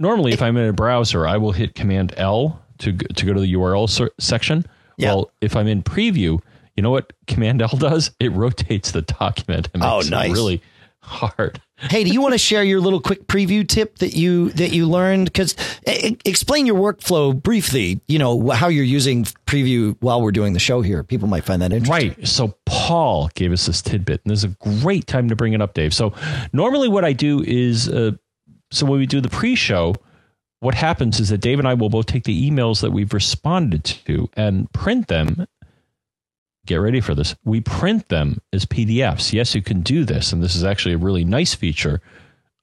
[0.00, 3.40] normally if I'm in a browser, I will hit Command L to to go to
[3.40, 4.66] the URL ser- section.
[4.96, 5.14] Yeah.
[5.14, 6.40] Well, if I'm in preview,
[6.76, 8.10] you know what Command L does?
[8.18, 9.68] It rotates the document.
[9.74, 10.32] and Oh, nice.
[10.32, 10.60] really
[11.02, 11.60] hard.
[11.78, 14.86] Hey, do you want to share your little quick preview tip that you that you
[14.86, 15.24] learned?
[15.32, 15.56] Because
[16.26, 18.00] explain your workflow briefly.
[18.06, 21.02] You know how you're using preview while we're doing the show here.
[21.02, 22.10] People might find that interesting.
[22.18, 22.28] Right.
[22.28, 25.62] So Paul gave us this tidbit, and this is a great time to bring it
[25.62, 25.94] up, Dave.
[25.94, 26.12] So
[26.52, 28.12] normally, what I do is, uh,
[28.70, 29.94] so when we do the pre-show,
[30.60, 33.84] what happens is that Dave and I will both take the emails that we've responded
[33.84, 35.46] to and print them.
[36.66, 37.34] Get ready for this.
[37.44, 39.32] We print them as PDFs.
[39.32, 42.00] Yes, you can do this, and this is actually a really nice feature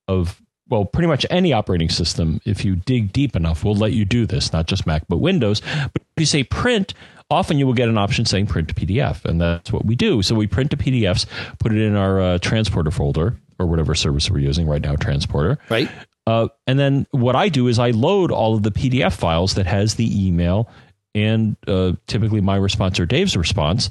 [0.08, 4.04] of well, pretty much any operating system, if you dig deep enough, will let you
[4.04, 5.62] do this, not just Mac, but Windows.
[5.62, 6.94] But if you say print,
[7.30, 10.22] often you will get an option saying print to PDF, and that's what we do.
[10.22, 11.26] So we print to PDFs,
[11.60, 15.58] put it in our uh, transporter folder or whatever service we're using right now, transporter.
[15.70, 15.90] Right.
[16.26, 19.66] Uh, and then what I do is I load all of the PDF files that
[19.66, 20.70] has the email
[21.16, 23.90] and uh, typically my response or Dave's response,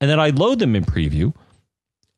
[0.00, 1.34] and then I load them in preview.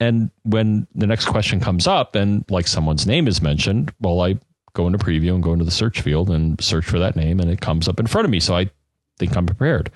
[0.01, 4.39] And when the next question comes up and like someone's name is mentioned, well, I
[4.75, 7.51] go into preview and go into the search field and search for that name, and
[7.51, 8.41] it comes up in front of me.
[8.41, 8.71] So I
[9.19, 9.91] think I'm prepared.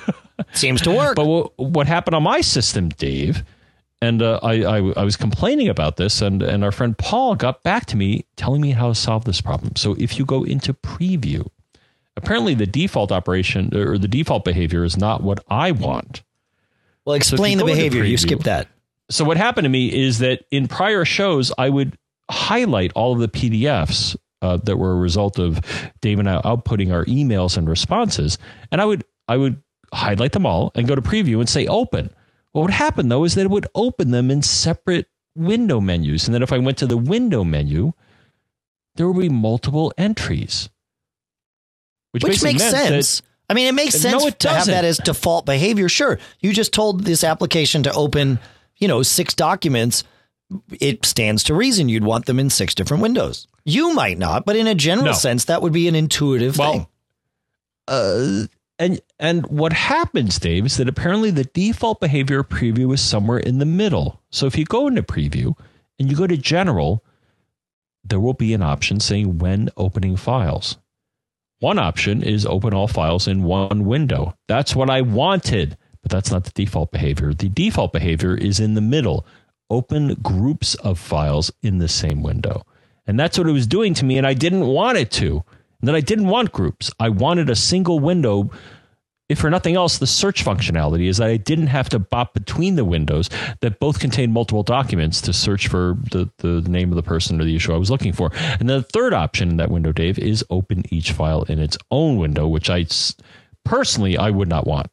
[0.52, 1.16] Seems to work.
[1.16, 3.44] But what, what happened on my system, Dave,
[4.02, 7.62] and uh, I, I I was complaining about this, and and our friend Paul got
[7.62, 9.76] back to me telling me how to solve this problem.
[9.76, 11.48] So if you go into preview,
[12.16, 16.22] apparently the default operation or the default behavior is not what I want.
[17.04, 18.04] well, explain the go into behavior.
[18.04, 18.68] You skipped that.
[19.10, 21.98] So what happened to me is that in prior shows, I would
[22.30, 25.60] highlight all of the PDFs uh, that were a result of
[26.00, 28.38] Dave and I outputting our emails and responses,
[28.70, 32.10] and I would I would highlight them all and go to preview and say open.
[32.52, 36.34] What would happen though is that it would open them in separate window menus, and
[36.34, 37.92] then if I went to the window menu,
[38.96, 40.68] there would be multiple entries,
[42.12, 43.22] Which basically makes sense.
[43.48, 44.74] I mean, it makes No, sense it to have doesn't.
[44.74, 45.88] that as default behavior.
[45.88, 46.18] Sure.
[46.40, 48.38] You just told this application to open,
[48.76, 50.04] you know, six documents.
[50.80, 53.46] It stands to reason you'd want them in six different windows.
[53.64, 55.12] You might not, but in a general No.
[55.12, 56.86] sense, that would be an intuitive Well, thing.
[57.88, 58.46] uh,
[58.80, 63.58] and and what happens, Dave, is that apparently the default behavior preview is somewhere in
[63.58, 64.22] the middle.
[64.30, 65.54] So if you go into preview
[65.98, 67.04] and you go to general,
[68.02, 70.78] there will be an option saying when opening files.
[71.58, 74.34] One option is open all files in one window.
[74.48, 77.34] That's what I wanted, but that's not the default behavior.
[77.34, 79.26] The default behavior is in the middle.
[79.68, 82.64] Open groups of files in the same window.
[83.06, 85.44] And that's what it was doing to me, and I didn't want it to.
[85.82, 86.90] Then I didn't want groups.
[86.98, 88.50] I wanted a single window.
[89.28, 92.74] If for nothing else, the search functionality is that I didn't have to bop between
[92.74, 97.02] the windows that both contain multiple documents to search for the, the name of the
[97.02, 98.30] person or the issue I was looking for.
[98.58, 101.78] And then the third option in that window, Dave, is open each file in its
[101.90, 102.86] own window, which I
[103.64, 104.88] personally I would not want.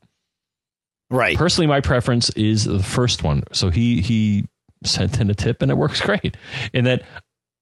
[1.10, 1.38] Right.
[1.38, 3.44] Personally, my preference is the first one.
[3.54, 4.46] So he he
[4.84, 6.38] sent in a tip and it works great.
[6.74, 7.04] In that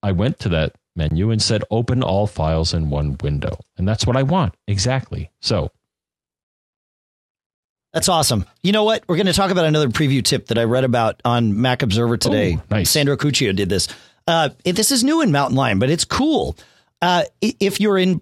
[0.03, 3.57] I went to that menu and said open all files in one window.
[3.77, 4.55] And that's what I want.
[4.67, 5.31] Exactly.
[5.41, 5.71] So
[7.93, 8.45] That's awesome.
[8.61, 9.03] You know what?
[9.07, 12.17] We're going to talk about another preview tip that I read about on Mac Observer
[12.17, 12.57] today.
[12.59, 12.89] Oh, nice.
[12.91, 13.87] Sandro Cuccia did this.
[14.27, 16.57] Uh, this is new in Mountain Lion, but it's cool.
[17.01, 18.21] Uh, if you're in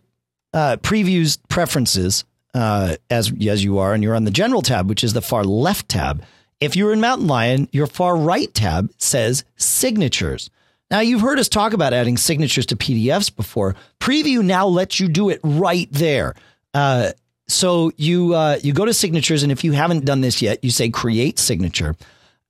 [0.53, 5.03] uh, previews preferences, uh, as as you are, and you're on the general tab, which
[5.03, 6.24] is the far left tab.
[6.59, 10.49] If you're in Mountain Lion, your far right tab says signatures.
[10.94, 13.76] Now you've heard us talk about adding signatures to PDFs before.
[14.00, 16.36] Preview now lets you do it right there.
[16.72, 17.14] Uh,
[17.48, 20.70] so you uh, you go to signatures, and if you haven't done this yet, you
[20.70, 21.96] say create signature.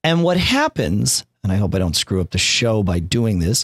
[0.04, 3.64] And what happens, and I hope I don't screw up the show by doing this,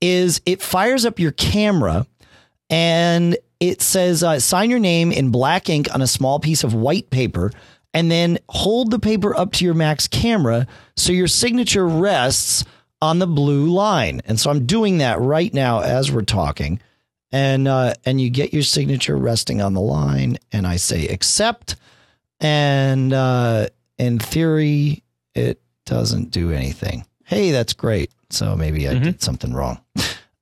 [0.00, 2.06] is it fires up your camera
[2.70, 6.72] and it says uh, sign your name in black ink on a small piece of
[6.72, 7.50] white paper
[7.92, 12.64] and then hold the paper up to your Mac's camera so your signature rests
[13.02, 14.22] on the blue line.
[14.24, 16.80] And so I'm doing that right now as we're talking.
[17.32, 21.76] And uh, and you get your signature resting on the line, and I say accept.
[22.40, 27.06] And uh, in theory, it doesn't do anything.
[27.24, 28.10] Hey, that's great.
[28.30, 29.80] So maybe I did something wrong.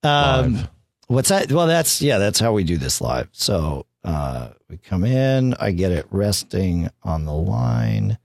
[0.02, 0.68] Um,
[1.08, 1.52] what's that?
[1.52, 3.28] Well, that's yeah, that's how we do this live.
[3.32, 8.18] So uh, we come in, I get it resting on the line, and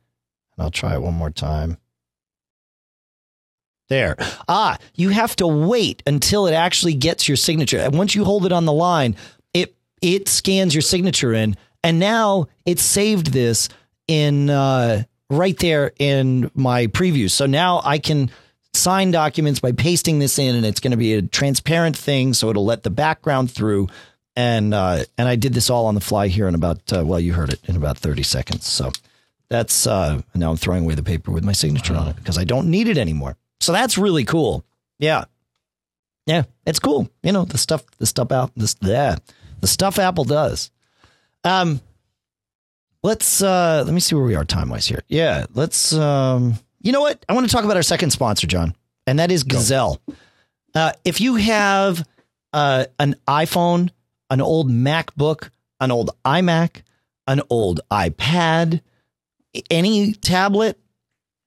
[0.57, 1.77] I'll try it one more time.
[3.89, 4.15] There.
[4.47, 7.79] Ah, you have to wait until it actually gets your signature.
[7.79, 9.15] And once you hold it on the line,
[9.53, 13.69] it it scans your signature in, and now it's saved this
[14.07, 17.29] in uh, right there in my preview.
[17.29, 18.31] So now I can
[18.73, 22.49] sign documents by pasting this in, and it's going to be a transparent thing, so
[22.49, 23.89] it'll let the background through.
[24.35, 27.19] And uh, and I did this all on the fly here in about uh, well,
[27.19, 28.65] you heard it in about thirty seconds.
[28.65, 28.91] So
[29.49, 32.43] that's uh, now I'm throwing away the paper with my signature on it because I
[32.43, 33.37] don't need it anymore.
[33.63, 34.65] So that's really cool.
[34.99, 35.23] Yeah,
[36.25, 37.09] yeah, it's cool.
[37.23, 39.15] You know the stuff, the stuff out, this yeah,
[39.61, 40.69] the stuff Apple does.
[41.45, 41.79] Um,
[43.03, 45.01] let's uh, let me see where we are time wise here.
[45.07, 45.93] Yeah, let's.
[45.93, 47.23] Um, you know what?
[47.29, 48.75] I want to talk about our second sponsor, John,
[49.07, 50.01] and that is Gazelle.
[50.75, 52.05] Uh, if you have
[52.51, 53.91] uh, an iPhone,
[54.29, 56.81] an old MacBook, an old iMac,
[57.27, 58.81] an old iPad,
[59.69, 60.77] any tablet,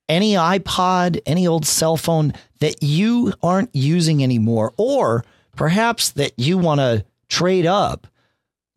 [0.08, 5.24] any iPod, any old cell phone that you aren't using anymore, or
[5.56, 8.06] perhaps that you want to trade up,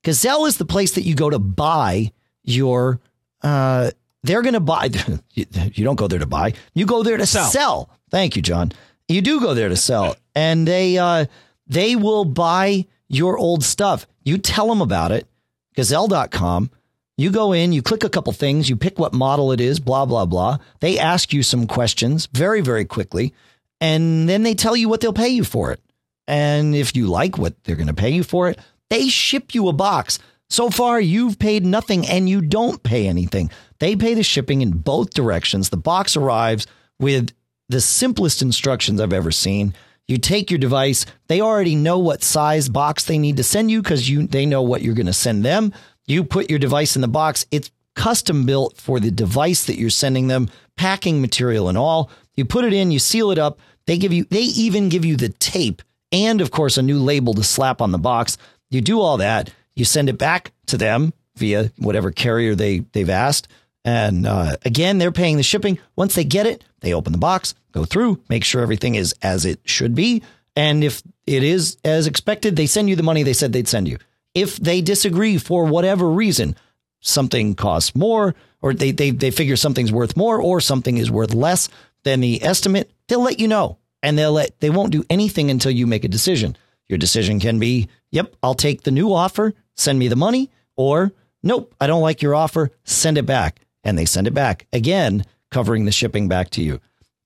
[0.03, 2.11] Gazelle is the place that you go to buy
[2.43, 2.99] your.
[3.41, 3.91] Uh,
[4.23, 4.89] they're going to buy.
[5.33, 6.53] You, don't go there to buy.
[6.73, 7.49] You go there to Sell.
[7.49, 7.89] sell.
[8.11, 8.73] Thank you, John.
[9.07, 11.25] You do go there to sell, and they uh,
[11.67, 14.05] they will buy your old stuff.
[14.25, 15.27] You tell them about it.
[15.75, 16.71] Gazelle.com.
[17.19, 20.05] You go in, you click a couple things, you pick what model it is, blah,
[20.05, 20.59] blah, blah.
[20.79, 23.33] They ask you some questions very, very quickly,
[23.81, 25.81] and then they tell you what they'll pay you for it.
[26.29, 28.57] And if you like what they're going to pay you for it,
[28.89, 30.19] they ship you a box.
[30.49, 33.51] So far, you've paid nothing and you don't pay anything.
[33.79, 35.71] They pay the shipping in both directions.
[35.71, 36.67] The box arrives
[37.01, 37.33] with
[37.67, 39.73] the simplest instructions I've ever seen.
[40.07, 43.81] You take your device, they already know what size box they need to send you
[43.81, 45.73] because you they know what you're going to send them.
[46.09, 47.45] You put your device in the box.
[47.51, 52.09] It's custom built for the device that you're sending them, packing material and all.
[52.35, 53.59] You put it in, you seal it up.
[53.85, 57.35] They give you they even give you the tape and of course a new label
[57.35, 58.37] to slap on the box.
[58.71, 63.09] You do all that, you send it back to them via whatever carrier they they've
[63.09, 63.47] asked.
[63.85, 65.77] And uh, again, they're paying the shipping.
[65.95, 69.45] Once they get it, they open the box, go through, make sure everything is as
[69.45, 70.23] it should be.
[70.55, 73.87] And if it is as expected, they send you the money they said they'd send
[73.87, 73.99] you.
[74.33, 76.55] If they disagree for whatever reason,
[76.99, 81.33] something costs more, or they, they, they figure something's worth more, or something is worth
[81.33, 81.69] less
[82.03, 83.77] than the estimate, they'll let you know.
[84.01, 86.55] And they'll let they won't do anything until you make a decision.
[86.87, 91.11] Your decision can be, yep, I'll take the new offer, send me the money, or
[91.43, 93.59] nope, I don't like your offer, send it back.
[93.83, 96.79] And they send it back again, covering the shipping back to you.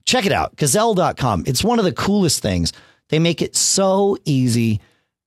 [0.05, 1.43] Check it out, gazelle.com.
[1.47, 2.73] It's one of the coolest things.
[3.09, 4.81] They make it so easy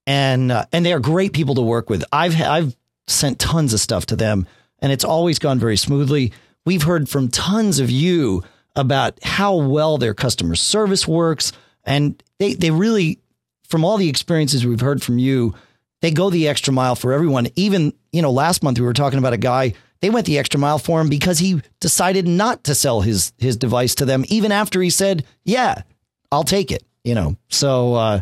[0.07, 2.05] and uh, and they are great people to work with.
[2.13, 2.77] I've I've
[3.07, 4.47] sent tons of stuff to them
[4.81, 6.33] and it's always gone very smoothly.
[6.65, 8.43] We've heard from tons of you
[8.75, 11.53] about how well their customer service works
[11.85, 13.21] and they they really
[13.69, 15.55] from all the experiences we've heard from you,
[16.03, 17.49] they go the extra mile for everyone.
[17.57, 20.61] Even, you know, last month we were talking about a guy, they went the extra
[20.61, 24.53] mile for him because he decided not to sell his his device to them even
[24.53, 25.83] after he said, "Yeah,
[26.31, 27.37] I'll take it." You know.
[27.49, 28.21] So uh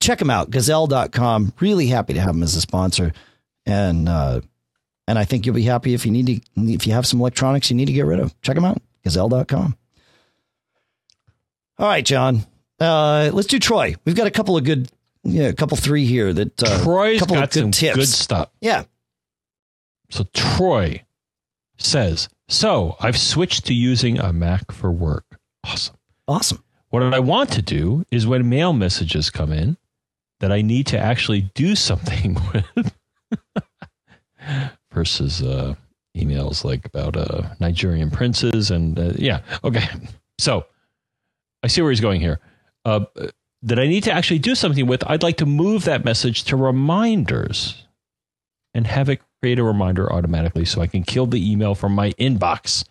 [0.00, 1.52] check them out, gazelle.com.
[1.60, 3.12] Really happy to have them as a sponsor.
[3.66, 4.40] And uh
[5.06, 7.70] And I think you'll be happy if you need to, if you have some electronics
[7.70, 8.38] you need to get rid of.
[8.42, 9.76] Check them out, gazelle.com.
[11.78, 12.44] All right, John.
[12.78, 13.94] Uh, let's do Troy.
[14.04, 14.90] We've got a couple of good,
[15.22, 17.96] yeah, a couple three here that uh, Troy's couple got of good some tips.
[17.96, 18.50] good stuff.
[18.60, 18.84] Yeah.
[20.10, 21.04] So Troy
[21.78, 25.38] says, "So I've switched to using a Mac for work.
[25.64, 25.96] Awesome.
[26.26, 26.64] Awesome.
[26.88, 29.76] What I want to do is when mail messages come in
[30.40, 32.94] that I need to actually do something with
[34.92, 35.74] versus uh,
[36.16, 39.40] emails like about uh, Nigerian princes and uh, yeah.
[39.62, 39.84] Okay.
[40.38, 40.66] So
[41.62, 42.40] I see where he's going here.
[42.84, 43.04] Uh,
[43.62, 46.56] that I need to actually do something with, I'd like to move that message to
[46.56, 47.86] reminders
[48.72, 52.12] and have it create a reminder automatically so I can kill the email from my
[52.12, 52.84] inbox.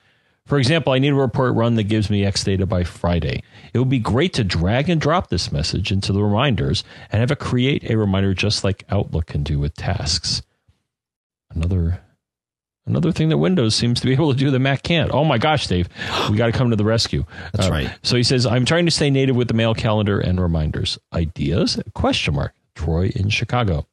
[0.50, 3.44] For example, I need a report run that gives me X data by Friday.
[3.72, 7.30] It would be great to drag and drop this message into the reminders and have
[7.30, 10.42] it create a reminder just like Outlook can do with tasks.
[11.54, 12.02] Another
[12.88, 15.12] another thing that Windows seems to be able to do that Mac can't.
[15.14, 15.88] Oh my gosh, Dave,
[16.32, 17.26] we got to come to the rescue.
[17.54, 17.92] That's Uh, right.
[18.02, 20.98] So he says, "I'm trying to stay native with the mail calendar and reminders.
[21.14, 21.80] Ideas?
[21.94, 22.54] Question mark.
[22.74, 23.86] Troy in Chicago.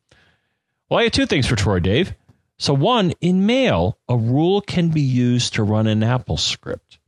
[0.89, 2.15] Well, I have two things for Troy, Dave.
[2.59, 6.99] So one, in mail, a rule can be used to run an Apple script.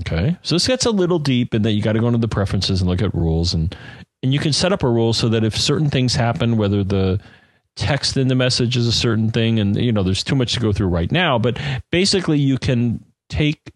[0.00, 2.28] Okay, so this gets a little deep in that you got to go into the
[2.28, 3.76] preferences and look at rules, and
[4.22, 7.20] and you can set up a rule so that if certain things happen, whether the
[7.74, 10.60] text in the message is a certain thing, and you know there's too much to
[10.60, 11.58] go through right now, but
[11.90, 13.72] basically you can take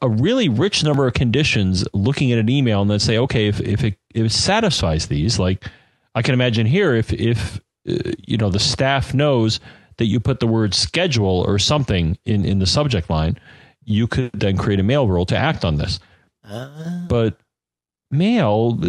[0.00, 3.60] a really rich number of conditions looking at an email and then say, okay, if
[3.60, 5.64] if it, if it satisfies these, like
[6.14, 9.60] I can imagine here, if if you know the staff knows
[9.96, 13.38] that you put the word schedule or something in in the subject line,
[13.84, 15.98] you could then create a mail rule to act on this.
[17.08, 17.36] But
[18.10, 18.88] mail, uh,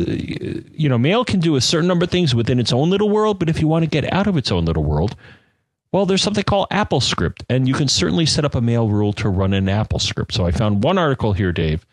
[0.71, 3.39] you know, mail can do a certain number of things within its own little world.
[3.39, 5.15] But if you want to get out of its own little world,
[5.91, 9.13] well, there's something called Apple Script, and you can certainly set up a mail rule
[9.13, 10.33] to run an Apple Script.
[10.33, 11.85] So I found one article here, Dave,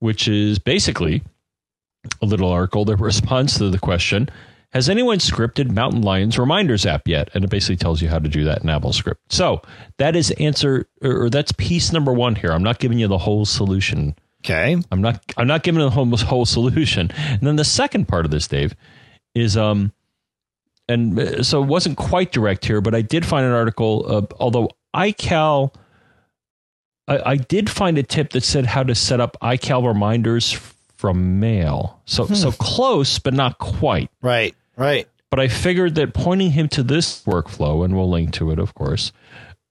[0.00, 1.22] which is basically
[2.20, 4.28] a little article that responds to the question
[4.72, 7.28] Has anyone scripted Mountain Lions Reminders app yet?
[7.34, 9.20] And it basically tells you how to do that in Apple Script.
[9.30, 9.60] So
[9.98, 12.52] that is answer, or that's piece number one here.
[12.52, 14.16] I'm not giving you the whole solution.
[14.44, 14.76] Okay.
[14.90, 15.22] I'm not.
[15.36, 17.10] I'm not giving the whole, whole solution.
[17.16, 18.74] And then the second part of this, Dave,
[19.34, 19.92] is um,
[20.88, 24.04] and uh, so it wasn't quite direct here, but I did find an article.
[24.08, 25.74] Uh, although iCal,
[27.06, 30.52] I, I did find a tip that said how to set up iCal reminders
[30.96, 32.00] from mail.
[32.06, 34.10] So so close, but not quite.
[34.22, 34.54] Right.
[34.82, 35.08] Right.
[35.30, 38.74] But I figured that pointing him to this workflow, and we'll link to it, of
[38.74, 39.12] course.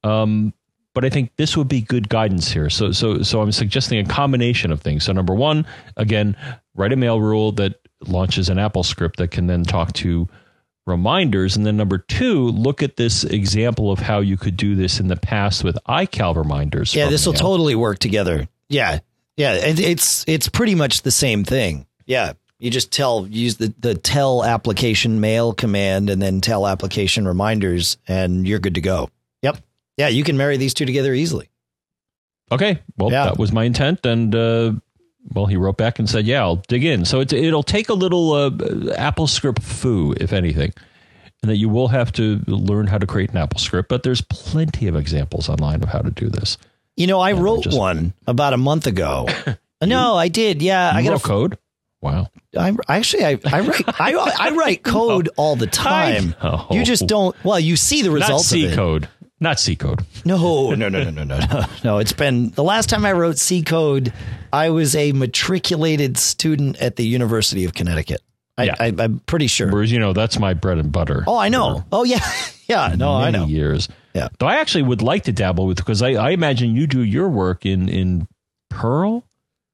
[0.03, 0.53] Um,
[0.93, 2.69] but I think this would be good guidance here.
[2.69, 5.03] So, so, so I'm suggesting a combination of things.
[5.03, 6.37] So, number one, again,
[6.75, 7.75] write a mail rule that
[8.07, 10.29] launches an Apple script that can then talk to
[10.87, 11.57] reminders.
[11.57, 15.09] And then number two, look at this example of how you could do this in
[15.09, 16.95] the past with iCal reminders.
[16.95, 18.47] Yeah, this will totally work together.
[18.69, 18.99] Yeah.
[19.35, 19.53] Yeah.
[19.55, 21.85] It, it's it's pretty much the same thing.
[22.05, 22.33] Yeah.
[22.61, 27.97] You just tell use the, the tell application mail command and then tell application reminders
[28.07, 29.09] and you're good to go.
[29.41, 29.57] Yep.
[29.97, 31.49] Yeah, you can marry these two together easily.
[32.51, 32.79] Okay.
[32.97, 33.25] Well, Yeah.
[33.25, 34.05] that was my intent.
[34.05, 34.73] And, uh,
[35.33, 37.05] well, he wrote back and said, yeah, I'll dig in.
[37.05, 38.51] So it, it'll take a little uh,
[38.95, 40.73] Apple script foo, if anything,
[41.41, 43.89] and that you will have to learn how to create an Apple script.
[43.89, 46.57] But there's plenty of examples online of how to do this.
[46.97, 49.27] You know, I wrote just- one about a month ago.
[49.83, 50.61] no, I did.
[50.61, 51.57] Yeah, I got wrote code?
[52.01, 52.27] Wow.
[52.57, 56.35] I actually I, I write I, I write code all the time.
[56.71, 57.35] You just don't.
[57.43, 58.69] Well, you see the Not results it.
[58.69, 59.07] C code.
[59.39, 60.03] Not C code.
[60.23, 61.65] No, no, no, no, no, no, no.
[61.83, 64.13] No, it's been the last time I wrote C code.
[64.53, 68.21] I was a matriculated student at the University of Connecticut.
[68.57, 68.75] I, Yeah.
[68.79, 69.71] I, I'm pretty sure.
[69.71, 71.23] Whereas, you know, that's my bread and butter.
[71.25, 71.83] Oh, I know.
[71.91, 72.19] Oh, yeah,
[72.67, 72.93] yeah.
[72.95, 73.45] No, I know.
[73.45, 73.87] years.
[74.13, 74.27] Yeah.
[74.39, 77.29] Though I actually would like to dabble with because I, I imagine you do your
[77.29, 78.27] work in in
[78.69, 79.23] Perl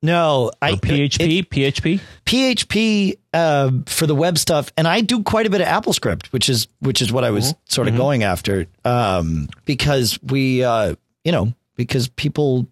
[0.08, 1.39] No, I PHP.
[1.39, 1.99] it- PHP.
[2.26, 6.47] PHP uh, for the web stuff, and I do quite a bit of AppleScript, which
[6.47, 11.32] is which is what I was sort of going after, um, because we, uh, you
[11.32, 12.68] know, because people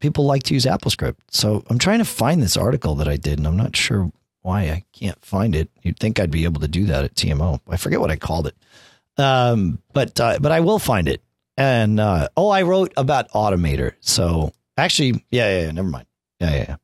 [0.00, 1.16] people like to use AppleScript.
[1.30, 4.12] So I'm trying to find this article that I did, and I'm not sure
[4.42, 5.70] why I can't find it.
[5.82, 7.60] You'd think I'd be able to do that at TMO.
[7.68, 8.56] I forget what I called it,
[9.16, 11.22] um, but uh, but I will find it.
[11.56, 13.92] And uh, oh, I wrote about Automator.
[14.00, 16.06] So actually, yeah, yeah, yeah never mind.
[16.40, 16.76] Yeah, yeah, yeah.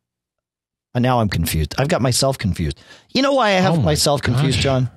[0.95, 1.75] And now I'm confused.
[1.79, 2.79] I've got myself confused.
[3.15, 4.59] You know why I have Oh my myself confused.
[4.61, 4.91] John?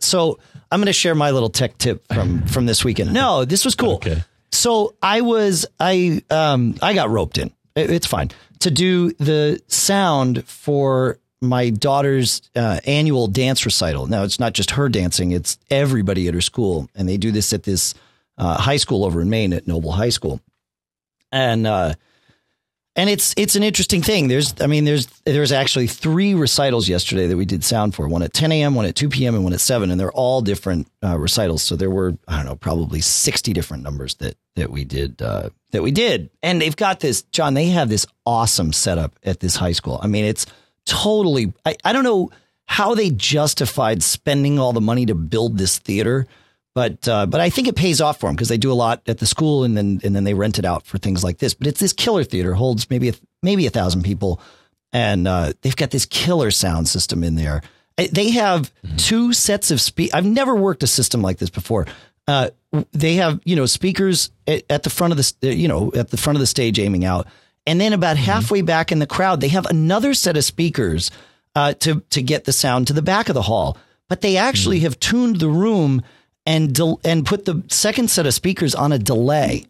[0.00, 0.38] So
[0.70, 3.12] I'm going to share my little tech tip from from this weekend.
[3.12, 3.94] No, this was cool.
[3.96, 4.22] Okay.
[4.52, 7.52] So I was I um I got roped in.
[7.74, 14.06] It- It's fine to do the sound for my daughter's uh, annual dance recital.
[14.06, 17.52] Now it's not just her dancing; it's everybody at her school, and they do this
[17.52, 17.94] at this
[18.38, 20.40] uh, high school over in Maine at Noble High School,
[21.30, 21.94] and uh,
[22.96, 24.28] and it's it's an interesting thing.
[24.28, 28.08] There's, I mean, there's there's actually three recitals yesterday that we did sound for.
[28.08, 30.40] One at 10 a.m., one at 2 p.m., and one at seven, and they're all
[30.40, 31.62] different uh, recitals.
[31.62, 35.50] So there were I don't know, probably 60 different numbers that that we did uh,
[35.72, 37.52] that we did, and they've got this John.
[37.54, 40.00] They have this awesome setup at this high school.
[40.02, 40.46] I mean, it's
[40.86, 41.52] totally.
[41.66, 42.30] I, I don't know
[42.64, 46.26] how they justified spending all the money to build this theater
[46.76, 49.00] but uh, but I think it pays off for them because they do a lot
[49.06, 51.54] at the school and then and then they rent it out for things like this.
[51.54, 54.42] But it's this killer theater holds maybe a, maybe a thousand people,
[54.92, 57.62] and uh, they've got this killer sound system in there.
[57.96, 58.96] They have mm-hmm.
[58.96, 60.14] two sets of speak.
[60.14, 61.86] I've never worked a system like this before.
[62.28, 62.50] Uh,
[62.92, 66.18] they have you know speakers at, at, the front of the you know at the
[66.18, 67.26] front of the stage aiming out,
[67.66, 68.26] and then about mm-hmm.
[68.26, 71.10] halfway back in the crowd they have another set of speakers
[71.54, 73.78] uh, to to get the sound to the back of the hall.
[74.10, 74.84] But they actually mm-hmm.
[74.84, 76.02] have tuned the room
[76.46, 79.66] and de- and put the second set of speakers on a delay,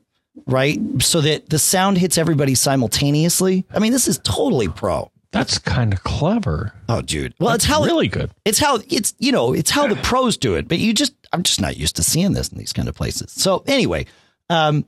[0.47, 0.79] right?
[1.01, 3.65] So that the sound hits everybody simultaneously.
[3.73, 5.11] I mean, this is totally pro.
[5.33, 6.73] That's kind of clever.
[6.89, 7.35] Oh, dude.
[7.39, 8.31] Well, That's it's how really good.
[8.45, 10.69] It's how it's you know it's how the pros do it.
[10.69, 13.33] But you just I'm just not used to seeing this in these kind of places.
[13.33, 14.07] So anyway,
[14.49, 14.85] um,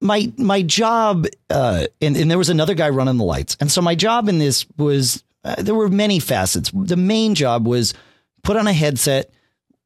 [0.00, 3.82] my my job uh, and and there was another guy running the lights, and so
[3.82, 6.72] my job in this was uh, there were many facets.
[6.74, 7.94] The main job was
[8.42, 9.30] put on a headset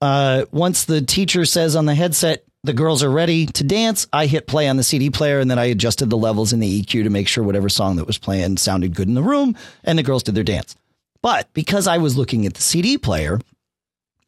[0.00, 4.26] uh, once the teacher says on the headset, the girls are ready to dance, I
[4.26, 7.04] hit play on the CD player and then I adjusted the levels in the EQ
[7.04, 10.02] to make sure whatever song that was playing sounded good in the room and the
[10.02, 10.74] girls did their dance.
[11.22, 13.40] But because I was looking at the CD player,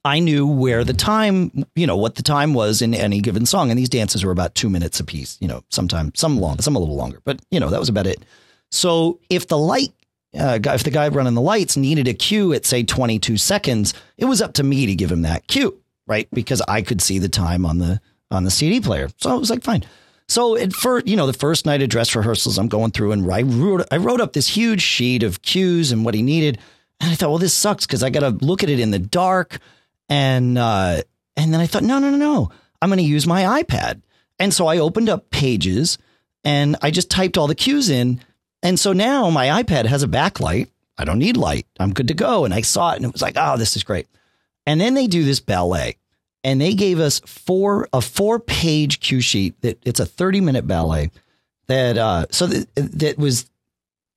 [0.05, 3.71] I knew where the time, you know, what the time was in any given song.
[3.71, 6.79] And these dances were about two minutes apiece, you know, sometimes some long, some a
[6.79, 8.25] little longer, but you know, that was about it.
[8.71, 9.93] So if the light
[10.39, 14.27] uh, if the guy running the lights needed a cue at say 22 seconds, it
[14.27, 16.29] was up to me to give him that cue, right?
[16.33, 18.01] Because I could see the time on the
[18.31, 19.09] on the CD player.
[19.17, 19.85] So I was like, fine.
[20.29, 23.33] So at first, you know, the first night of dress rehearsals, I'm going through and
[23.33, 26.59] I wrote, I wrote up this huge sheet of cues and what he needed.
[27.01, 29.01] And I thought, well, this sucks because I got to look at it in the
[29.01, 29.59] dark.
[30.09, 31.03] And uh,
[31.37, 32.51] and then I thought, no, no, no, no,
[32.81, 34.03] I'm going to use my iPad.
[34.39, 35.99] And so I opened up Pages
[36.45, 38.21] and I just typed all the cues in
[38.63, 40.69] and so now my iPad has a backlight.
[40.99, 41.67] I don't need light.
[41.79, 42.45] I'm good to go.
[42.45, 44.07] And I saw it and it was like, oh, this is great.
[44.67, 45.97] And then they do this ballet
[46.45, 50.67] and they gave us four a four page cue sheet that it's a 30 minute
[50.67, 51.11] ballet
[51.67, 53.51] that uh so that, that was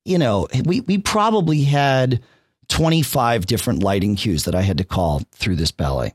[0.06, 2.22] you know we we probably had
[2.70, 6.14] 25 different lighting cues that I had to call through this ballet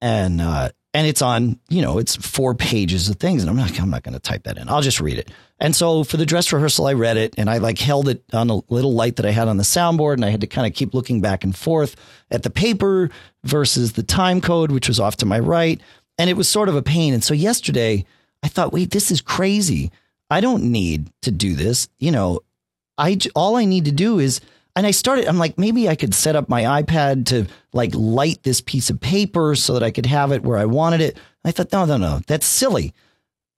[0.00, 3.78] and uh and it's on, you know, it's four pages of things, and I'm not,
[3.80, 4.68] I'm not going to type that in.
[4.68, 5.30] I'll just read it.
[5.58, 8.50] And so for the dress rehearsal, I read it, and I like held it on
[8.50, 10.74] a little light that I had on the soundboard, and I had to kind of
[10.74, 11.96] keep looking back and forth
[12.30, 13.10] at the paper
[13.44, 15.80] versus the time code, which was off to my right,
[16.18, 17.14] and it was sort of a pain.
[17.14, 18.04] And so yesterday,
[18.42, 19.90] I thought, wait, this is crazy.
[20.30, 21.88] I don't need to do this.
[21.98, 22.40] You know,
[22.98, 24.40] I all I need to do is
[24.74, 28.42] and I started, I'm like, maybe I could set up my iPad to like light
[28.42, 31.18] this piece of paper so that I could have it where I wanted it.
[31.44, 32.94] I thought, no, no, no, that's silly.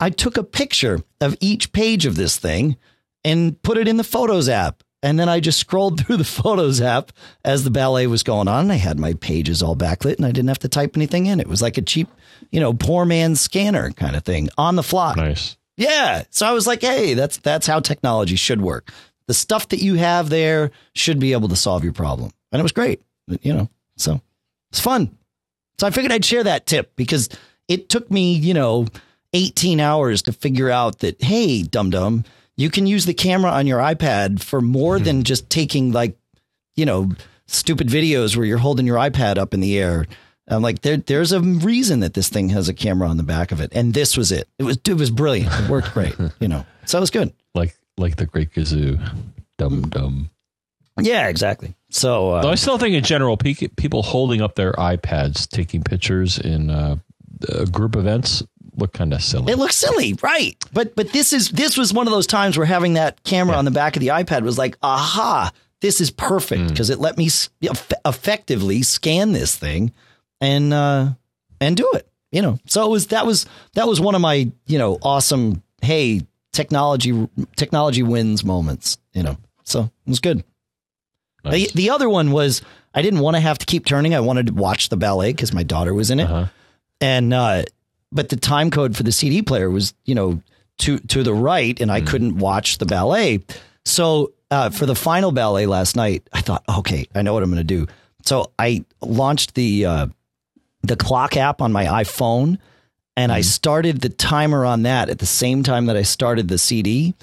[0.00, 2.76] I took a picture of each page of this thing
[3.22, 4.82] and put it in the Photos app.
[5.04, 7.12] And then I just scrolled through the Photos app
[7.44, 8.64] as the ballet was going on.
[8.64, 11.38] And I had my pages all backlit and I didn't have to type anything in.
[11.38, 12.08] It was like a cheap,
[12.50, 15.14] you know, poor man's scanner kind of thing on the fly.
[15.16, 15.56] Nice.
[15.76, 16.24] Yeah.
[16.30, 18.92] So I was like, hey, that's that's how technology should work
[19.26, 22.30] the stuff that you have there should be able to solve your problem.
[22.52, 23.02] And it was great,
[23.42, 24.20] you know, so
[24.70, 25.16] it's fun.
[25.78, 27.28] So I figured I'd share that tip because
[27.68, 28.86] it took me, you know,
[29.32, 32.24] 18 hours to figure out that, hey, dum dum,
[32.56, 35.04] you can use the camera on your iPad for more mm-hmm.
[35.04, 36.16] than just taking like,
[36.76, 37.10] you know,
[37.46, 40.06] stupid videos where you're holding your iPad up in the air.
[40.46, 43.50] I'm like, there, there's a reason that this thing has a camera on the back
[43.50, 44.46] of it, and this was it.
[44.58, 45.50] It was, it was brilliant.
[45.52, 46.66] It worked great, you know.
[46.84, 47.32] So it was good.
[47.54, 49.00] Like like the Great Gazoo.
[49.58, 50.30] Dum dum.
[51.00, 51.74] Yeah, exactly.
[51.90, 56.70] So uh, I still think in general, people holding up their iPads taking pictures in
[56.70, 56.96] uh,
[57.70, 58.42] group events
[58.76, 59.52] look kind of silly.
[59.52, 60.56] It looks silly, right?
[60.72, 63.58] But but this is this was one of those times where having that camera yeah.
[63.58, 66.94] on the back of the iPad was like, aha, this is perfect because mm.
[66.94, 67.28] it let me
[68.04, 69.92] effectively scan this thing
[70.40, 71.10] and uh,
[71.60, 72.08] and do it.
[72.32, 75.62] You know, so it was that was that was one of my you know awesome.
[75.82, 76.22] Hey,
[76.54, 79.36] technology technology wins moments, you know.
[79.64, 80.44] So it was good.
[81.44, 81.72] Nice.
[81.72, 82.62] The, the other one was
[82.94, 84.14] I didn't want to have to keep turning.
[84.14, 86.46] I wanted to watch the ballet because my daughter was in it, uh-huh.
[87.00, 87.64] and uh,
[88.10, 90.40] but the time code for the CD player was you know
[90.78, 92.06] to to the right, and I mm.
[92.06, 93.44] couldn't watch the ballet.
[93.84, 97.50] So uh, for the final ballet last night, I thought, okay, I know what I'm
[97.50, 97.86] going to do.
[98.24, 100.06] So I launched the uh,
[100.82, 102.58] the clock app on my iPhone,
[103.16, 106.58] and I started the timer on that at the same time that I started the
[106.58, 107.14] CD.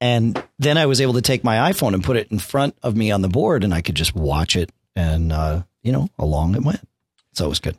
[0.00, 2.94] And then I was able to take my iPhone and put it in front of
[2.96, 6.54] me on the board, and I could just watch it, and uh, you know, along
[6.56, 6.86] it went.
[7.32, 7.78] So it was good.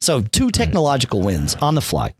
[0.00, 2.14] So two technological wins on the fly.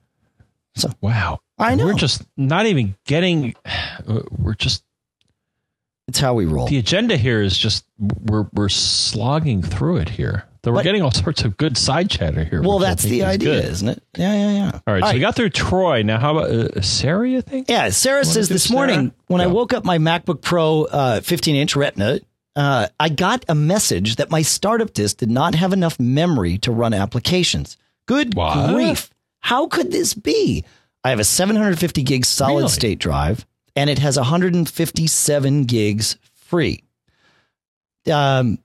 [0.75, 1.41] So wow.
[1.59, 1.85] I know.
[1.85, 3.55] We're just not even getting.
[4.31, 4.85] We're just
[6.09, 6.67] It's how we roll.
[6.67, 10.45] the agenda here is just we're we're slogging through it here.
[10.63, 12.63] Though we're But- getting all sorts of good side chatter here.
[12.63, 13.65] Well, that's the is idea, good.
[13.65, 14.03] isn't it?
[14.19, 14.79] Yeah, yeah, yeah.
[14.87, 16.03] All right, so we got through Troy.
[16.03, 17.29] Now, how about uh, Sarah?
[17.29, 17.71] You think?
[17.71, 18.77] Yeah, Sarah says this Sarah?
[18.77, 22.21] morning when I woke up my MacBook Pro uh, 15 inch Retina,
[22.57, 26.73] uh, I got a message that my startup disk did not have enough memory to
[26.73, 27.79] run applications.
[28.07, 28.69] Good What?
[28.75, 29.09] grief.
[29.41, 30.65] How could this be?
[31.05, 32.69] I have a 750 gig solid Really?
[32.73, 36.83] state drive and it has 157 gigs free.
[38.11, 38.59] Um,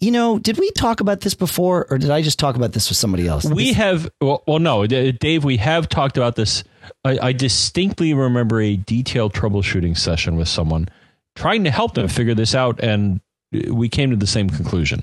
[0.00, 2.88] you know, did we talk about this before or did I just talk about this
[2.88, 3.44] with somebody else?
[3.44, 6.64] We have, well, well, no, Dave, we have talked about this.
[7.04, 10.88] I, I distinctly remember a detailed troubleshooting session with someone
[11.36, 13.20] trying to help them figure this out, and
[13.52, 15.02] we came to the same conclusion.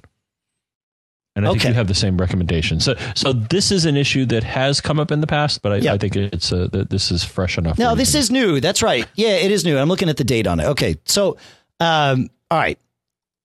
[1.38, 1.70] And I think Okay.
[1.70, 2.80] you have the same recommendation.
[2.80, 5.76] So, so this is an issue that has come up in the past, but I,
[5.78, 5.94] Yeah.
[5.94, 7.78] I think it's uh, that this is fresh enough.
[7.78, 8.62] No, this is new.
[8.62, 9.06] That's right.
[9.16, 9.78] Yeah, it is new.
[9.78, 10.66] I'm looking at the date on it.
[10.68, 10.96] Okay.
[11.06, 11.36] So,
[11.82, 12.80] um, all right.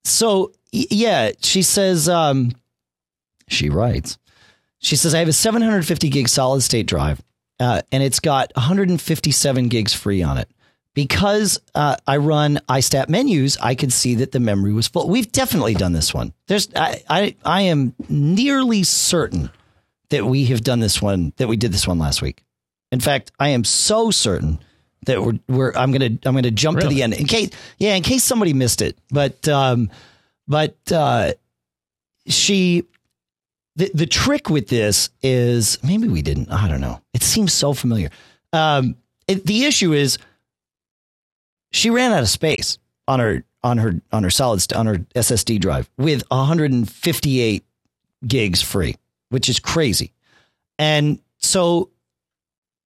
[0.04, 2.52] So, yeah, she says, um,
[3.48, 4.18] she writes,
[4.78, 7.20] she says, I have a 750 gig solid state drive,
[7.58, 10.48] uh, and it's got 157 gigs free on it.
[10.92, 15.08] Because uh, I run iStat menus, I could see that the memory was full.
[15.08, 16.32] We've definitely done this one.
[16.48, 19.50] There's, I, I, I am nearly certain
[20.08, 22.42] that we have done this one, that we did this one last week.
[22.90, 24.58] In fact, I am so certain
[25.06, 28.02] that we're, we're I'm gonna I'm gonna jump to the end in case yeah in
[28.02, 28.98] case somebody missed it.
[29.10, 29.90] But um,
[30.46, 31.32] but uh,
[32.26, 32.84] she
[33.76, 37.00] the the trick with this is maybe we didn't I don't know.
[37.14, 38.10] It seems so familiar.
[38.52, 38.96] Um,
[39.26, 40.18] it, the issue is
[41.70, 45.60] she ran out of space on her on her on her solid on her SSD
[45.60, 47.64] drive with 158
[48.26, 48.96] gigs free,
[49.28, 50.12] which is crazy.
[50.78, 51.90] And so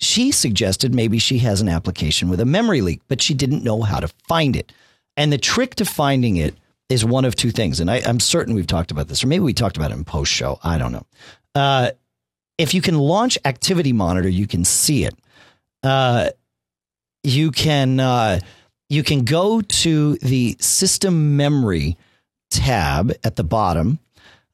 [0.05, 3.83] she suggested maybe she has an application with a memory leak, but she didn't know
[3.83, 4.73] how to find it.
[5.17, 6.55] And the trick to finding it
[6.89, 7.81] is one of two things.
[7.81, 10.05] And I, I'm certain we've talked about this, or maybe we talked about it in
[10.05, 10.59] post show.
[10.63, 11.07] I don't know.
[11.55, 11.91] Uh,
[12.59, 15.15] if you can launch Activity Monitor, you can see it.
[15.83, 16.31] Uh,
[17.23, 18.41] you can uh,
[18.89, 21.97] you can go to the system memory
[22.51, 23.99] tab at the bottom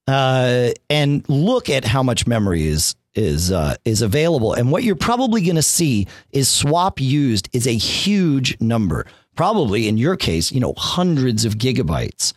[0.06, 4.52] uh, and look at how much memory is is uh, is available.
[4.52, 9.06] And what you're probably going to see is swap used is a huge number.
[9.36, 12.32] Probably in your case, you know, hundreds of gigabytes.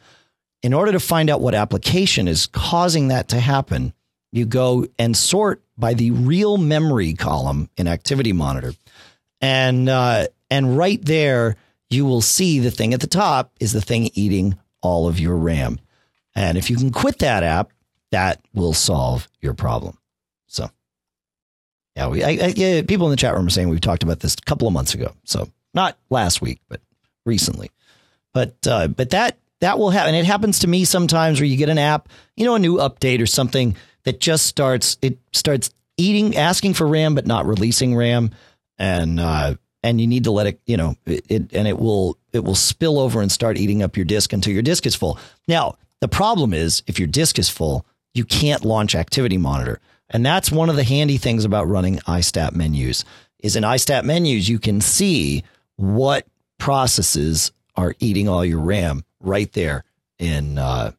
[0.62, 3.94] In order to find out what application is causing that to happen,
[4.32, 8.74] you go and sort by the real memory column in Activity Monitor,
[9.42, 11.58] and uh, and right there
[11.90, 15.36] you will see the thing at the top is the thing eating all of your
[15.36, 15.80] RAM.
[16.36, 17.72] And if you can quit that app,
[18.12, 19.98] that will solve your problem.
[21.96, 24.20] Yeah, we I, I, yeah, people in the chat room are saying we've talked about
[24.20, 25.14] this a couple of months ago.
[25.26, 26.82] So not last week, but
[27.26, 27.72] recently.
[28.34, 30.16] But uh, but that that will happen.
[30.16, 33.22] It happens to me sometimes where you get an app, you know, a new update
[33.22, 38.32] or something that just starts it starts eating, asking for RAM but not releasing RAM,
[38.78, 42.18] and uh, and you need to let it, you know, it, it and it will
[42.32, 45.20] it will spill over and start eating up your disk until your disk is full.
[45.48, 49.80] Now the problem is if your disk is full, you can't launch Activity Monitor,
[50.14, 53.04] and that's one of the handy things about running iStat menus.
[53.40, 55.44] Is in iStat menus you can see
[55.76, 56.26] what
[56.60, 59.84] processes are eating all your RAM right there
[60.20, 60.92] in uh,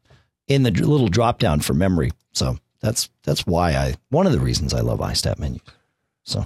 [0.49, 2.11] in the little drop down for memory.
[2.33, 5.63] So that's that's why I one of the reasons I love iStat menus.
[6.25, 6.45] So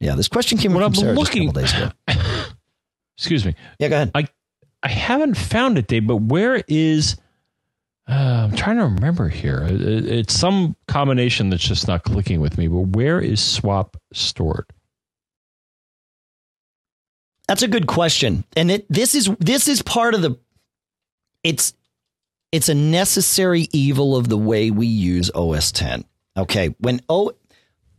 [0.00, 2.46] yeah, this question came When from I'm Sarah looking- just a couple days ago.
[3.16, 3.54] Excuse me.
[3.78, 4.10] Yeah, go ahead.
[4.14, 4.28] I,
[4.82, 6.06] I haven't found it, Dave.
[6.06, 7.16] But where is?
[8.08, 9.62] Uh, I'm trying to remember here.
[9.68, 12.68] It- it- it's some combination that's just not clicking with me.
[12.68, 14.66] But where is swap stored?
[17.48, 20.36] That's a good question, and it, this is this is part of the.
[21.44, 21.74] It's
[22.50, 26.04] it's a necessary evil of the way we use OS 10.
[26.36, 27.32] Okay, when O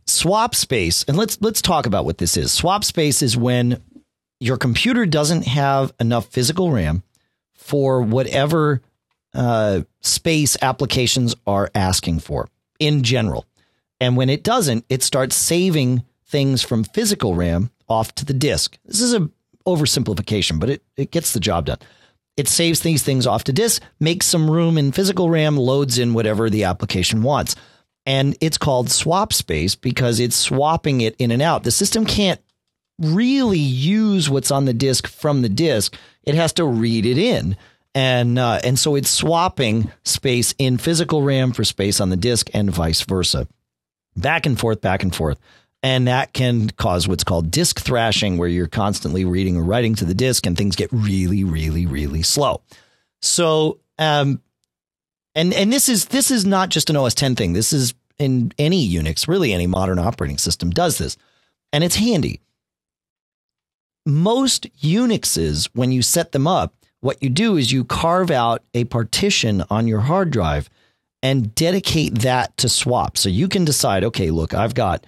[0.06, 2.52] swap space, and let's let's talk about what this is.
[2.52, 3.82] Swap space is when
[4.38, 7.02] your computer doesn't have enough physical RAM
[7.54, 8.82] for whatever
[9.34, 12.48] uh, space applications are asking for
[12.78, 13.46] in general.
[14.00, 18.78] And when it doesn't, it starts saving things from physical RAM off to the disk.
[18.84, 19.30] This is a
[19.66, 21.78] oversimplification, but it, it gets the job done.
[22.36, 26.14] It saves these things off to disk, makes some room in physical RAM, loads in
[26.14, 27.56] whatever the application wants.
[28.06, 31.64] And it's called swap space because it's swapping it in and out.
[31.64, 32.40] The system can't
[32.98, 35.94] really use what's on the disk from the disk.
[36.22, 37.56] It has to read it in.
[37.94, 42.48] And uh, and so it's swapping space in physical RAM for space on the disk
[42.54, 43.48] and vice versa.
[44.16, 45.38] Back and forth, back and forth.
[45.82, 50.04] And that can cause what's called disk thrashing, where you're constantly reading or writing to
[50.04, 52.62] the disk and things get really, really, really slow.
[53.22, 54.42] So, um,
[55.34, 57.52] and and this is this is not just an OS 10 thing.
[57.52, 61.16] This is in any Unix, really any modern operating system does this,
[61.72, 62.40] and it's handy.
[64.04, 68.84] Most Unixes, when you set them up, what you do is you carve out a
[68.84, 70.68] partition on your hard drive
[71.22, 73.16] and dedicate that to swap.
[73.16, 75.06] So you can decide, okay, look, I've got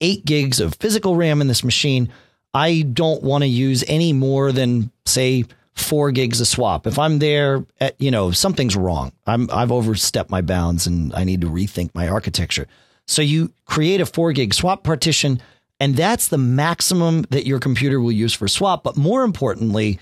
[0.00, 2.10] eight gigs of physical RAM in this machine.
[2.52, 5.44] I don't want to use any more than say
[5.74, 6.86] four gigs of swap.
[6.86, 9.12] If I'm there at, you know, something's wrong.
[9.26, 12.66] I'm, I've overstepped my bounds and I need to rethink my architecture.
[13.06, 15.40] So you create a four gig swap partition
[15.80, 18.84] and that's the maximum that your computer will use for swap.
[18.84, 19.98] But more importantly,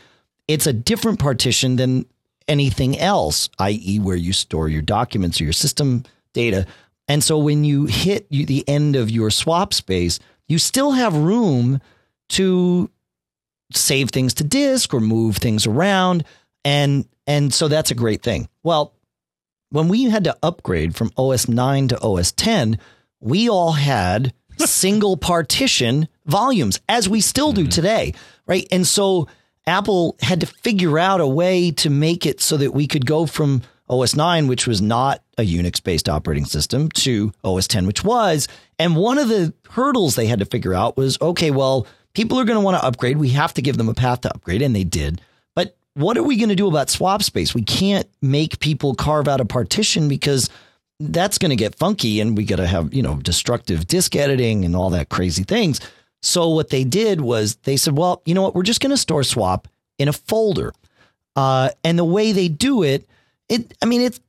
[0.49, 2.07] it's a different partition than
[2.49, 6.66] anything else, i.e., where you store your documents or your system data.
[7.09, 10.18] And so when you hit the end of your swap space,
[10.49, 11.80] you still have room
[12.30, 12.90] to
[13.72, 16.24] save things to disk or move things around.
[16.64, 18.49] And, and so that's a great thing.
[18.62, 18.95] Well,
[19.70, 22.78] when we had to upgrade from OS 9 to OS 10,
[23.20, 27.70] we all had single partition volumes, as we still do mm-hmm.
[27.70, 28.14] today.
[28.47, 28.66] Right.
[28.70, 29.28] And so
[29.67, 33.27] Apple had to figure out a way to make it so that we could go
[33.27, 38.03] from OS 9, which was not a Unix based operating system, to OS 10, which
[38.03, 38.49] was.
[38.79, 42.45] And one of the hurdles they had to figure out was okay, well, people are
[42.45, 43.19] going to want to upgrade.
[43.19, 45.21] We have to give them a path to upgrade, and they did.
[45.55, 47.55] But what are we going to do about swap space?
[47.55, 50.49] We can't make people carve out a partition because
[50.99, 54.65] that's going to get funky and we got to have, you know, destructive disk editing
[54.65, 55.81] and all that crazy things.
[56.23, 58.55] So what they did was they said, well, you know what?
[58.55, 59.68] We're just going to store swap
[59.99, 60.73] in a folder.
[61.35, 63.09] Uh, and the way they do it,
[63.49, 64.20] it, I mean, it's,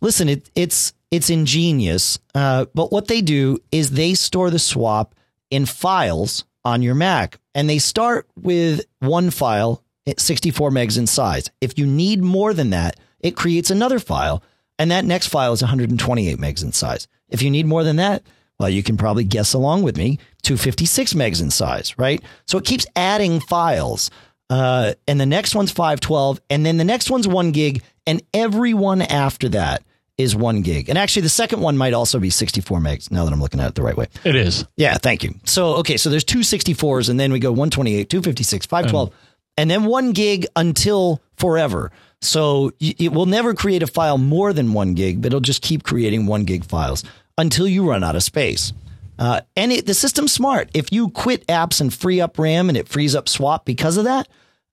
[0.00, 2.18] listen, it, it's, it's ingenious.
[2.34, 5.14] Uh, but what they do is they store the swap
[5.50, 9.82] in files on your Mac and they start with one file,
[10.16, 11.50] 64 megs in size.
[11.60, 14.42] If you need more than that, it creates another file
[14.78, 17.08] and that next file is 128 megs in size.
[17.28, 18.22] If you need more than that,
[18.58, 22.22] well, you can probably guess along with me, 256 megs in size, right?
[22.46, 24.10] So it keeps adding files.
[24.48, 28.72] Uh, and the next one's 512, and then the next one's one gig, and every
[28.74, 29.82] one after that
[30.16, 30.88] is one gig.
[30.88, 33.68] And actually, the second one might also be 64 megs now that I'm looking at
[33.70, 34.06] it the right way.
[34.22, 34.64] It is.
[34.76, 35.34] Yeah, thank you.
[35.44, 39.14] So, okay, so there's two 64s, and then we go 128, 256, 512, um,
[39.56, 41.90] and then one gig until forever.
[42.22, 45.82] So it will never create a file more than one gig, but it'll just keep
[45.82, 47.04] creating one gig files
[47.36, 48.72] until you run out of space.
[49.18, 50.70] Uh, and it, the system's smart.
[50.74, 54.04] If you quit apps and free up RAM and it frees up swap because of
[54.04, 54.28] that,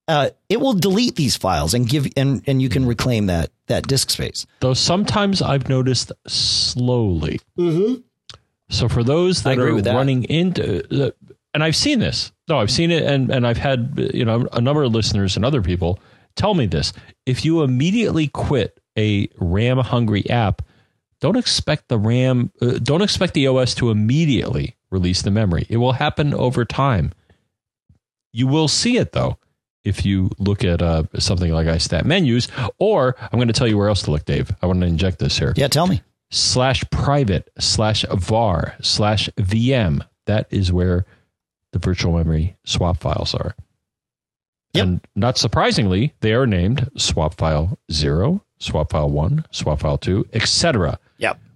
[0.07, 3.87] uh, it will delete these files and give and and you can reclaim that that
[3.87, 4.45] disk space.
[4.59, 7.39] Though sometimes I've noticed slowly.
[7.57, 8.01] Mm-hmm.
[8.69, 11.11] So for those that are running into, uh,
[11.53, 12.31] and I've seen this.
[12.49, 15.45] No, I've seen it, and and I've had you know a number of listeners and
[15.45, 15.99] other people
[16.35, 16.91] tell me this:
[17.25, 20.61] if you immediately quit a RAM hungry app,
[21.23, 25.65] don't expect the RAM, uh, don't expect the OS to immediately release the memory.
[25.69, 27.13] It will happen over time.
[28.33, 29.37] You will see it though
[29.85, 33.77] if you look at uh, something like iStat menus, or I'm going to tell you
[33.77, 34.53] where else to look, Dave.
[34.61, 35.53] I want to inject this here.
[35.55, 36.01] Yeah, tell me.
[36.29, 40.05] Slash private slash var slash VM.
[40.25, 41.05] That is where
[41.71, 43.55] the virtual memory swap files are.
[44.73, 44.83] Yep.
[44.83, 50.27] And not surprisingly, they are named swap file 0, swap file 1, swap file 2,
[50.33, 50.99] etc.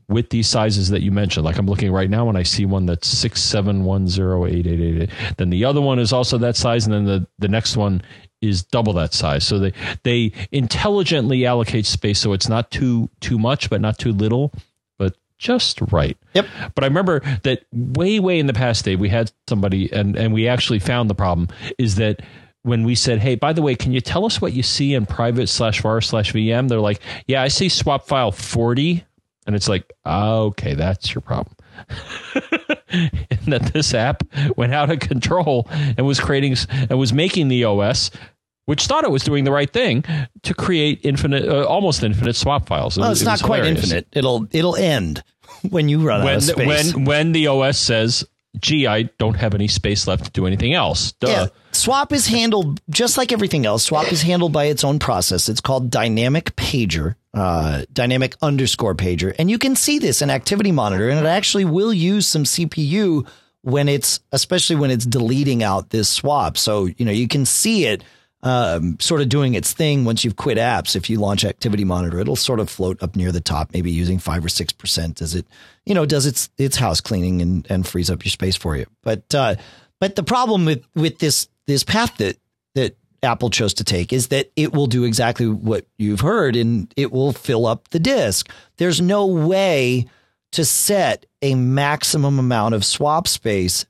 [0.10, 1.46] With these sizes that you mentioned.
[1.46, 5.10] Like I'm looking right now and I see one that's 67108888.
[5.36, 8.02] Then the other one is also that size and then the, the next one
[8.42, 9.46] is double that size.
[9.46, 14.14] So they they intelligently allocate space so it's not too too much but not too
[14.14, 14.54] little
[14.98, 16.18] but just right.
[16.36, 16.48] Yep.
[16.74, 20.34] But I remember that way way in the past day we had somebody and and
[20.34, 22.22] we actually found the problem is that
[22.68, 25.06] when we said, "Hey, by the way, can you tell us what you see in
[25.06, 29.06] private slash var slash VM?" They're like, "Yeah, I see swap file forty,
[29.48, 31.56] and it's like, "Okay, that's your problem."
[32.90, 34.24] and that this app
[34.56, 36.56] went out of control and was creating
[36.90, 38.12] and was making the OS
[38.66, 40.04] which thought it was doing the right thing
[40.44, 42.98] to create infinite, uh, almost infinite swap files.
[42.98, 43.86] Well, it's it not quite hilarious.
[43.86, 44.08] infinite.
[44.12, 45.24] It'll it'll end
[45.70, 46.94] when you run when, out of space.
[46.94, 48.26] When when the OS says
[48.60, 51.14] gee, I don't have any space left to do anything else.
[51.14, 51.28] Duh.
[51.28, 51.48] Yeah.
[51.72, 53.86] Swap is handled just like everything else.
[53.86, 55.48] Swap is handled by its own process.
[55.48, 59.36] It's called dynamic pager, uh, dynamic underscore pager.
[59.38, 63.28] And you can see this in Activity Monitor, and it actually will use some CPU
[63.62, 66.58] when it's, especially when it's deleting out this swap.
[66.58, 68.04] So, you know, you can see it
[68.44, 70.96] um, sort of doing its thing once you've quit apps.
[70.96, 74.20] If you launch Activity Monitor, it'll sort of float up near the top, maybe using
[74.20, 75.46] five or six percent as it,
[75.86, 78.86] you know, does its its house cleaning and, and frees up your space for you.
[79.02, 79.56] But uh,
[80.00, 82.38] but the problem with with this this path that
[82.76, 86.94] that Apple chose to take is that it will do exactly what you've heard, and
[86.96, 88.50] it will fill up the disk.
[88.78, 90.08] There's no way
[90.52, 93.86] to set a maximum amount of swap space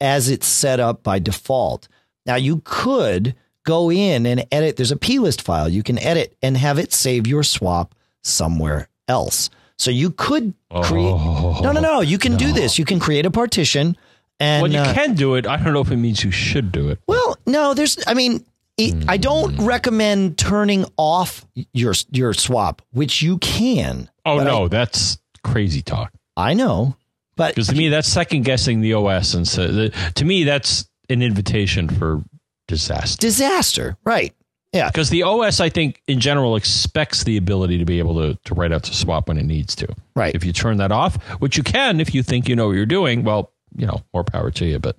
[0.00, 1.88] as it's set up by default.
[2.26, 3.34] Now you could
[3.64, 4.76] go in and edit.
[4.76, 9.50] There's a plist file you can edit and have it save your swap somewhere else.
[9.76, 11.12] So you could create.
[11.12, 12.00] Oh, no, no, no.
[12.00, 12.78] You can do this.
[12.78, 13.96] You can create a partition.
[14.40, 15.46] And Well, you uh, can do it.
[15.46, 17.00] I don't know if it means you should do it.
[17.08, 17.98] well, no, there's.
[18.06, 18.44] I mean,
[18.76, 19.64] it, I don't Hmm.
[19.66, 24.08] recommend turning off your your swap, which you can.
[24.24, 26.12] Oh no, that's crazy talk.
[26.36, 26.96] I know,
[27.36, 30.88] but Because to me, that's second guessing the OS, and so the, to me, that's
[31.10, 32.22] an invitation for
[32.68, 33.20] disaster.
[33.20, 34.32] disaster, right?
[34.72, 38.38] Yeah, Because the OS, I think, in general, expects the ability to be able to,
[38.44, 39.88] to write out to swap when it needs to.
[40.14, 40.34] right.
[40.34, 42.84] If you turn that off, which you can if you think you know what you're
[42.86, 44.78] doing, well, you know, more power to you.
[44.78, 44.96] But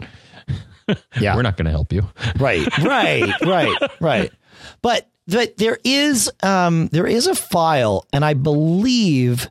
[1.19, 1.35] Yeah.
[1.35, 2.07] we're not going to help you.
[2.39, 4.31] right, right, right, right.
[4.81, 9.47] But but there is um there is a file, and I believe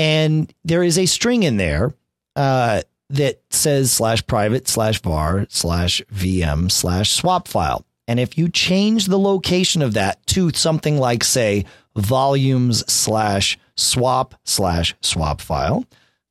[0.00, 1.92] and there is a string in there
[2.34, 2.80] uh,
[3.10, 7.84] that says slash private slash var slash VM slash swap file.
[8.08, 14.34] And if you change the location of that to something like, say, volumes slash swap
[14.44, 15.84] slash swap file,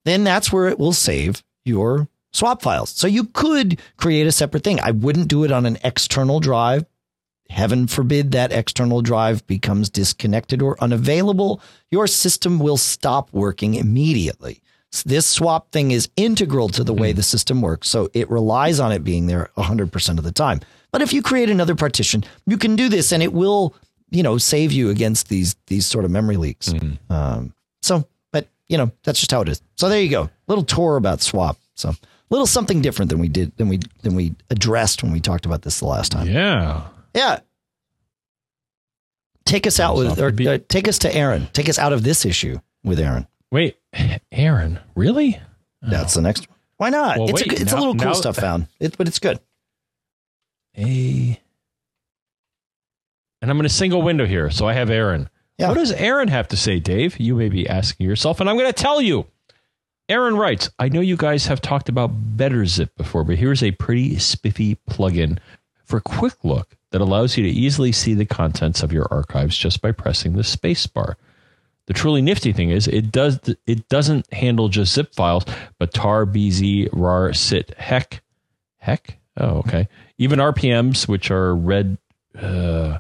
[0.04, 2.90] then that's where it will save your swap files.
[2.90, 4.80] So you could create a separate thing.
[4.80, 6.86] I wouldn't do it on an external drive.
[7.50, 11.62] Heaven forbid that external drive becomes disconnected or unavailable.
[11.90, 14.62] Your system will stop working immediately.
[15.06, 18.92] This swap thing is integral to the way the system works, so it relies on
[18.92, 20.62] it being there 100% of the time.
[20.92, 23.76] But if you create another partition, you can do this and it will,
[24.10, 26.74] you know, save you against these these sort of memory leaks.
[27.12, 29.62] Um, so, but you know, that's just how it is.
[29.76, 30.30] So there you go.
[30.48, 31.58] Little tour about swap.
[31.76, 31.96] So, a
[32.32, 35.62] little something different than we did than we than we addressed when we talked about
[35.62, 36.28] this the last time.
[36.28, 36.88] Yeah.
[37.14, 37.40] Yeah.
[39.46, 41.48] Take us out with, or uh, take us to Aaron.
[41.54, 43.28] Take us out of this issue with Aaron.
[43.52, 43.78] Wait,
[44.32, 45.40] Aaron, really?
[45.82, 46.58] That's the next one.
[46.78, 47.18] Why not?
[47.18, 49.40] Well, it's wait, a, it's a little cool now- stuff found, it, but it's good.
[50.78, 51.40] A.
[53.42, 55.30] And I'm in a single window here, so I have Aaron.
[55.58, 55.70] Yeah.
[55.70, 57.20] What does Aaron have to say, Dave?
[57.20, 59.26] You may be asking yourself, and I'm going to tell you.
[60.10, 63.72] Aaron writes, I know you guys have talked about Better Zip before, but here's a
[63.72, 65.38] pretty spiffy plugin
[65.86, 69.82] for quick look that allows you to easily see the contents of your archives just
[69.82, 71.18] by pressing the space bar.
[71.88, 75.44] The truly nifty thing is it does it doesn't handle just zip files,
[75.80, 78.22] but tar, bz, rar, sit, heck,
[78.78, 79.18] heck.
[79.38, 79.88] Oh, okay.
[80.18, 81.98] Even RPMs, which are red,
[82.38, 83.00] uh,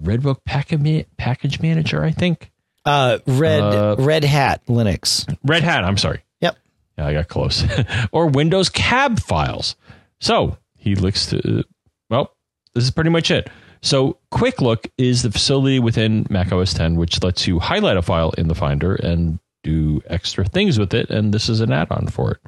[0.00, 2.50] Redbook package package manager, I think.
[2.84, 5.32] Uh, Red Uh, Red Hat Linux.
[5.44, 5.84] Red Hat.
[5.84, 6.22] I'm sorry.
[6.40, 6.56] Yep.
[6.98, 7.64] Yeah, I got close.
[8.12, 9.76] or Windows cab files.
[10.20, 11.62] So he looks to,
[12.10, 12.34] well,
[12.74, 13.50] this is pretty much it.
[13.80, 18.02] So Quick Look is the facility within Mac OS 10 which lets you highlight a
[18.02, 21.10] file in the Finder and do extra things with it.
[21.10, 22.38] And this is an add on for it.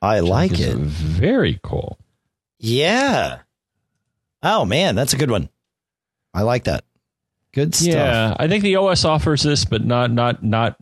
[0.00, 0.76] I like it.
[0.76, 1.98] Very cool.
[2.58, 3.40] Yeah.
[4.42, 5.48] Oh man, that's a good one.
[6.32, 6.84] I like that.
[7.52, 7.94] Good stuff.
[7.94, 10.76] Yeah, I think the OS offers this, but not not not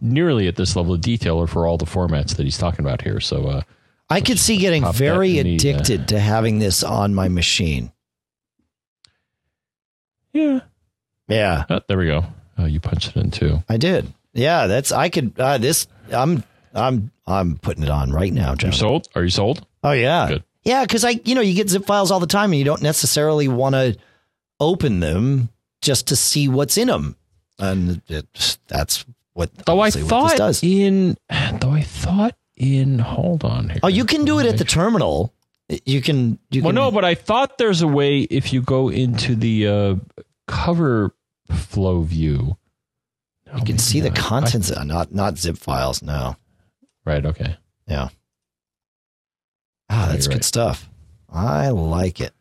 [0.00, 3.02] nearly at this level of detail or for all the formats that he's talking about
[3.02, 3.20] here.
[3.20, 3.62] So uh,
[4.10, 7.92] I could see getting very the, uh, addicted to having this on my machine.
[10.38, 10.60] Yeah,
[11.28, 12.24] Yeah, oh, there we go.
[12.58, 13.62] Oh, you punched it in too.
[13.68, 14.12] I did.
[14.32, 16.42] Yeah, that's I could uh, this I'm
[16.74, 18.72] I'm I'm putting it on right now, You John.
[18.72, 19.08] sold?
[19.14, 19.66] Are you sold?
[19.82, 20.28] Oh yeah.
[20.28, 20.44] Good.
[20.64, 22.82] Yeah, cuz I you know, you get zip files all the time and you don't
[22.82, 23.96] necessarily want to
[24.60, 25.48] open them
[25.80, 27.16] just to see what's in them.
[27.58, 30.62] And it, that's what Though I obviously what this thought does.
[30.62, 31.16] in,
[31.60, 32.98] though I thought in.
[32.98, 33.68] Hold on.
[33.70, 33.78] Here.
[33.82, 35.32] Oh, you can do it at the terminal.
[35.84, 38.88] You can you Well, can no, but I thought there's a way if you go
[38.88, 39.94] into the uh,
[40.48, 41.14] cover
[41.54, 42.56] flow view.
[43.56, 46.02] You can see the contents, uh, not not zip files.
[46.02, 46.36] No,
[47.04, 47.24] Right.
[47.24, 47.56] Okay.
[47.86, 48.08] yeah.
[49.88, 50.44] Ah, that's good right.
[50.44, 50.90] stuff.
[51.30, 52.34] I like it.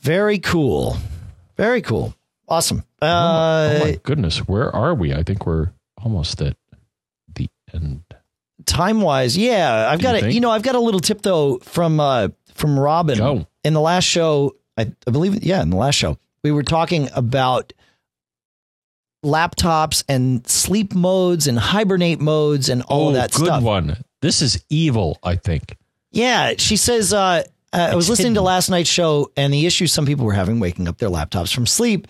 [0.00, 0.96] Very cool.
[1.56, 2.14] Very cool.
[2.48, 2.84] Awesome.
[3.00, 5.14] oh, Uh, my, oh my goodness, where are we?
[5.14, 5.70] I think we're
[6.02, 6.56] almost at
[7.34, 8.02] the end.
[8.66, 10.20] time wise, yeah, I've Do got you it.
[10.22, 10.34] think?
[10.34, 13.46] You know, I've got a little tip though from uh from Robin Go.
[13.64, 14.52] in the last show.
[14.76, 17.72] I, I believe, yeah, in the last show we were talking about
[19.24, 23.62] laptops and sleep modes and hibernate modes and all oh, of that good stuff.
[23.62, 23.96] one.
[24.20, 25.18] This is evil.
[25.24, 25.76] I think.
[26.12, 27.12] Yeah, she says.
[27.12, 30.32] Uh, uh, I was listening to last night's show, and the issue some people were
[30.32, 32.06] having waking up their laptops from sleep.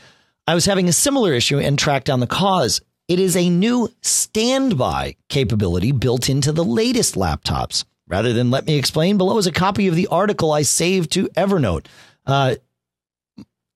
[0.47, 2.83] I was having a similar issue and tracked down the cause.
[3.09, 7.85] It is a new standby capability built into the latest laptops.
[8.07, 11.29] Rather than let me explain, below is a copy of the article I saved to
[11.29, 11.87] Evernote.
[12.27, 12.57] Uh,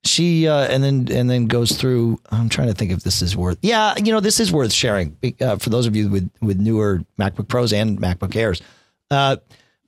[0.04, 2.20] she uh, and then and then goes through.
[2.30, 3.58] I'm trying to think if this is worth.
[3.62, 7.02] Yeah, you know this is worth sharing uh, for those of you with with newer
[7.18, 8.62] MacBook Pros and MacBook Airs.
[9.10, 9.36] Uh,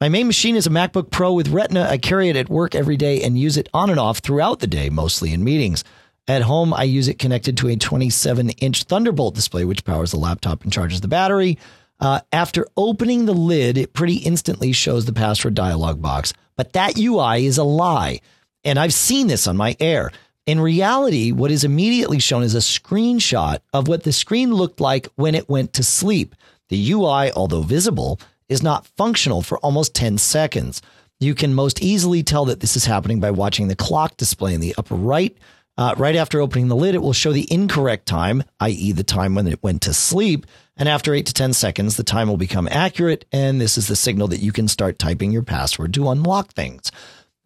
[0.01, 1.87] my main machine is a MacBook Pro with Retina.
[1.89, 4.67] I carry it at work every day and use it on and off throughout the
[4.67, 5.85] day, mostly in meetings.
[6.27, 10.17] At home, I use it connected to a 27 inch Thunderbolt display, which powers the
[10.19, 11.59] laptop and charges the battery.
[11.99, 16.33] Uh, after opening the lid, it pretty instantly shows the password dialog box.
[16.57, 18.21] But that UI is a lie.
[18.65, 20.11] And I've seen this on my Air.
[20.47, 25.09] In reality, what is immediately shown is a screenshot of what the screen looked like
[25.17, 26.35] when it went to sleep.
[26.71, 30.83] The UI, although visible, is not functional for almost 10 seconds.
[31.21, 34.61] You can most easily tell that this is happening by watching the clock display in
[34.61, 35.37] the upper right.
[35.77, 39.35] Uh, right after opening the lid, it will show the incorrect time, i.e., the time
[39.35, 40.47] when it went to sleep.
[40.77, 43.25] And after eight to 10 seconds, the time will become accurate.
[43.33, 46.91] And this is the signal that you can start typing your password to unlock things.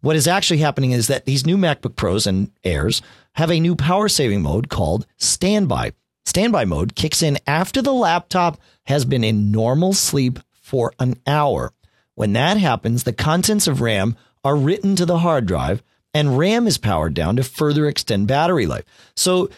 [0.05, 3.01] What is actually happening is that these new MacBook Pros and Airs
[3.33, 5.93] have a new power saving mode called standby.
[6.27, 11.73] Standby mode kicks in after the laptop has been in normal sleep for an hour.
[12.13, 15.81] When that happens, the contents of RAM are written to the hard drive
[16.13, 18.85] and RAM is powered down to further extend battery life.
[19.15, 19.49] So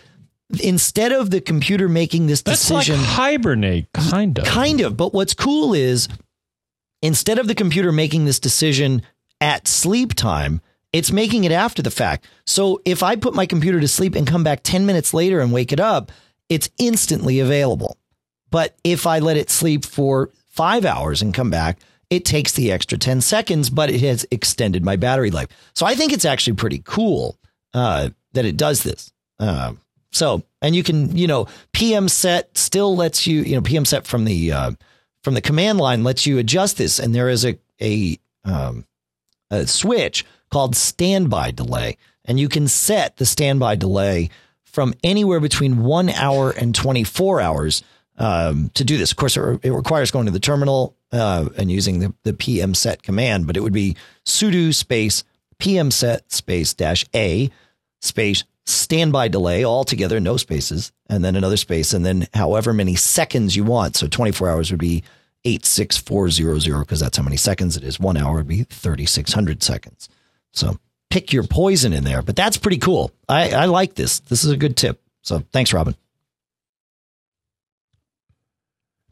[0.63, 4.45] instead of the computer making this That's decision, like hibernate, kind of.
[4.45, 4.95] Kind of.
[4.95, 6.07] But what's cool is
[7.01, 9.01] instead of the computer making this decision
[9.41, 10.61] at sleep time,
[10.93, 12.25] it's making it after the fact.
[12.45, 15.51] So if I put my computer to sleep and come back 10 minutes later and
[15.51, 16.11] wake it up,
[16.49, 17.97] it's instantly available.
[18.49, 21.79] But if I let it sleep for five hours and come back,
[22.09, 25.49] it takes the extra 10 seconds, but it has extended my battery life.
[25.73, 27.37] So I think it's actually pretty cool
[27.73, 29.11] uh, that it does this.
[29.39, 29.73] Uh,
[30.11, 34.51] so, and you can, you know, pmset still lets you, you know, pmset from the
[34.51, 34.71] uh,
[35.23, 38.85] from the command line lets you adjust this, and there is a a, um,
[39.49, 44.29] a switch called standby delay, and you can set the standby delay
[44.63, 47.83] from anywhere between one hour and 24 hours
[48.17, 49.11] um, to do this.
[49.11, 52.33] Of course, it, re- it requires going to the terminal uh, and using the, the
[52.33, 53.95] pmset command, but it would be
[54.25, 55.23] sudo space
[55.59, 57.49] pmset space dash A
[58.01, 62.95] space standby delay all together, no spaces, and then another space, and then however many
[62.95, 63.95] seconds you want.
[63.95, 65.03] So 24 hours would be
[65.45, 67.99] 86400 because that's how many seconds it is.
[67.99, 70.09] One hour would be 3600 seconds.
[70.53, 70.77] So
[71.09, 73.11] pick your poison in there, but that's pretty cool.
[73.29, 74.19] I, I like this.
[74.19, 75.01] This is a good tip.
[75.21, 75.95] So thanks, Robin.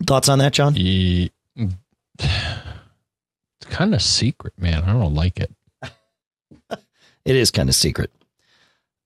[0.05, 0.75] Thoughts on that, John?
[0.75, 1.31] Ye-
[2.19, 4.83] It's kind of secret, man.
[4.83, 5.51] I don't like it.
[7.25, 8.11] It is kind of secret.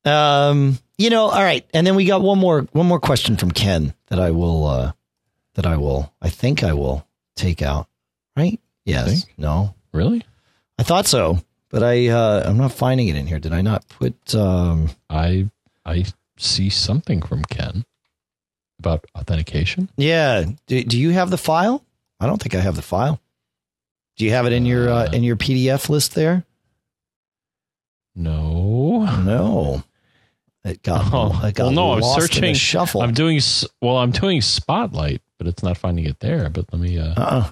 [0.04, 3.52] Um, you know, all right, and then we got one more one more question from
[3.52, 4.92] Ken that I will uh
[5.56, 7.08] that I will I think I will
[7.40, 7.88] take out.
[8.36, 8.60] Right?
[8.86, 9.26] Yes.
[9.38, 9.74] No.
[9.94, 10.24] Really?
[10.78, 11.40] I thought so,
[11.70, 13.40] but I uh I'm not finding it in here.
[13.40, 15.50] Did I not put um I
[15.86, 16.06] I
[16.38, 17.86] see something from Ken
[18.80, 19.90] about authentication.
[19.98, 21.84] yeah, do, do you have the file?
[22.20, 23.20] I don't think I have the file.
[24.16, 26.46] Do you have it in your uh, Uh, in your PDF list there?
[28.16, 29.06] No.
[29.22, 29.84] No.
[30.64, 33.02] It got, Oh, it got well, no, I'm lost in a searching- shuffle.
[33.02, 33.40] I'm doing
[33.82, 33.98] well.
[33.98, 36.48] I'm doing Spotlight, but it's not finding it there.
[36.52, 37.52] But let me, uh, uh-uh.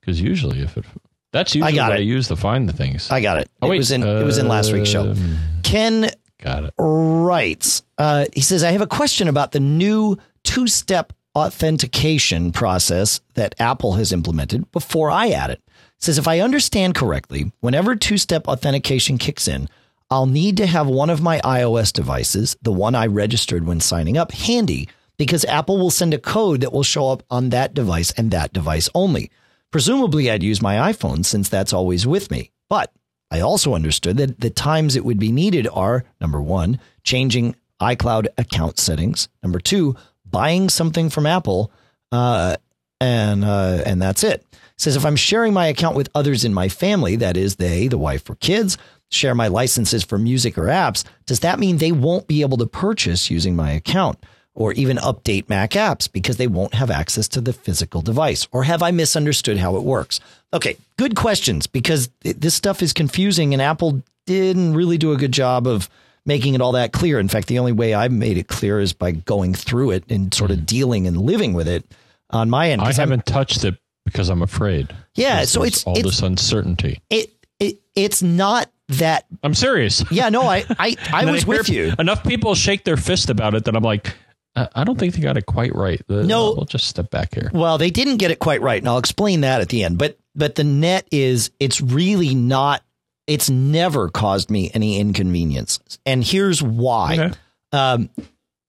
[0.00, 0.84] because usually if it,
[1.32, 2.02] that's usually I got what it.
[2.02, 3.10] I use to find the things.
[3.10, 3.48] I got it.
[3.62, 3.76] oh wait.
[3.76, 5.12] it was in it was in last week's show.
[5.12, 6.10] um, Ken
[6.42, 6.74] Got it.
[6.78, 13.20] writes, uh, he says, I have a question about the new two step authentication process
[13.34, 15.62] that Apple has implemented before I add it.
[15.66, 19.68] It says, if I understand correctly, whenever two step authentication kicks in,
[20.10, 24.16] I'll need to have one of my iOS devices, the one I registered when signing
[24.16, 24.88] up, handy
[25.18, 28.52] because Apple will send a code that will show up on that device and that
[28.52, 29.30] device only.
[29.70, 32.50] Presumably, I'd use my iPhone since that's always with me.
[32.68, 32.92] But
[33.30, 38.28] I also understood that the times it would be needed are number one, changing iCloud
[38.38, 39.28] account settings.
[39.42, 41.70] Number two, buying something from Apple,
[42.12, 42.56] uh,
[43.00, 44.40] and uh, and that's it.
[44.40, 44.46] it.
[44.78, 47.98] Says if I'm sharing my account with others in my family, that is they, the
[47.98, 48.78] wife or kids,
[49.10, 52.66] share my licenses for music or apps, does that mean they won't be able to
[52.66, 54.18] purchase using my account?
[54.56, 58.48] Or even update Mac apps because they won't have access to the physical device?
[58.50, 60.18] Or have I misunderstood how it works?
[60.52, 65.32] Okay, good questions because this stuff is confusing and Apple didn't really do a good
[65.32, 65.88] job of
[66.26, 67.20] making it all that clear.
[67.20, 70.34] In fact, the only way I've made it clear is by going through it and
[70.34, 70.66] sort of mm.
[70.66, 71.84] dealing and living with it
[72.30, 72.82] on my end.
[72.82, 74.92] I haven't I'm, touched it because I'm afraid.
[75.14, 77.00] Yeah, so it's all it's, this uncertainty.
[77.10, 77.30] It,
[77.60, 80.04] it it's not that I'm serious.
[80.10, 81.92] Yeah, no, I I, I was with you.
[81.98, 84.14] Enough people shake their fist about it that I'm like,
[84.56, 86.00] I don't think they got it quite right.
[86.06, 87.50] The, no, we'll just step back here.
[87.52, 89.98] Well, they didn't get it quite right, and I'll explain that at the end.
[89.98, 92.82] But but the net is it's really not.
[93.26, 97.18] It's never caused me any inconvenience, and here's why.
[97.18, 97.38] Okay.
[97.72, 98.10] Um,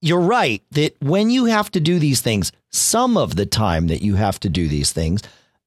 [0.02, 4.02] you're right that when you have to do these things, some of the time that
[4.02, 5.22] you have to do these things,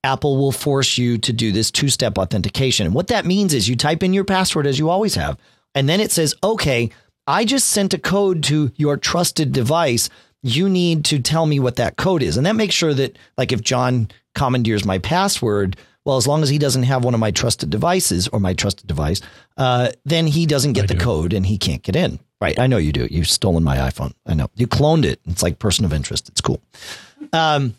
[0.04, 2.86] Apple will force you to do this two step authentication.
[2.86, 5.38] And what that means is you type in your password as you always have,
[5.74, 6.90] and then it says, okay,
[7.26, 10.08] I just sent a code to your trusted device.
[10.42, 12.36] You need to tell me what that code is.
[12.36, 16.48] And that makes sure that, like, if John commandeers my password, well, as long as
[16.48, 19.20] he doesn't have one of my trusted devices or my trusted device,
[19.58, 21.00] uh, then he doesn't get I the do.
[21.00, 22.18] code and he can't get in.
[22.40, 22.58] Right.
[22.58, 23.06] I know you do.
[23.10, 24.14] You've stolen my iPhone.
[24.24, 24.48] I know.
[24.54, 25.20] You cloned it.
[25.26, 26.30] It's like person of interest.
[26.30, 26.62] It's cool.
[27.34, 27.74] Um,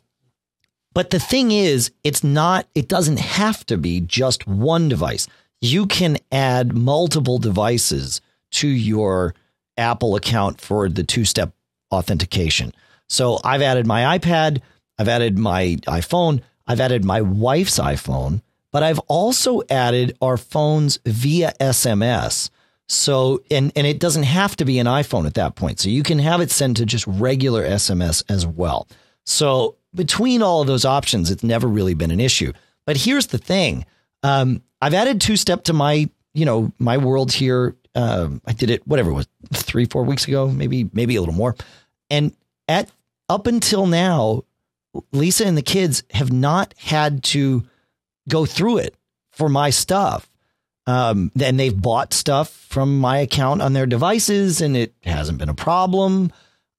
[0.93, 5.27] but the thing is, it's not, it doesn't have to be just one device.
[5.61, 8.21] You can add multiple devices
[8.51, 9.35] to your
[9.77, 11.53] Apple account for the two step
[11.91, 12.73] authentication.
[13.07, 14.61] So I've added my iPad,
[14.97, 18.41] I've added my iPhone, I've added my wife's iPhone,
[18.71, 22.49] but I've also added our phones via SMS.
[22.87, 25.79] So, and, and it doesn't have to be an iPhone at that point.
[25.79, 28.87] So you can have it sent to just regular SMS as well.
[29.25, 32.53] So between all of those options, it's never really been an issue.
[32.85, 33.85] But here's the thing.
[34.23, 38.69] Um, I've added two step to my, you know, my world here um, I did
[38.69, 41.55] it whatever it was three four weeks ago, maybe maybe a little more,
[42.09, 42.35] and
[42.67, 42.89] at
[43.29, 44.43] up until now,
[45.11, 47.63] Lisa and the kids have not had to
[48.27, 48.95] go through it
[49.31, 50.29] for my stuff.
[50.87, 55.47] Um, and they've bought stuff from my account on their devices, and it hasn't been
[55.47, 56.31] a problem.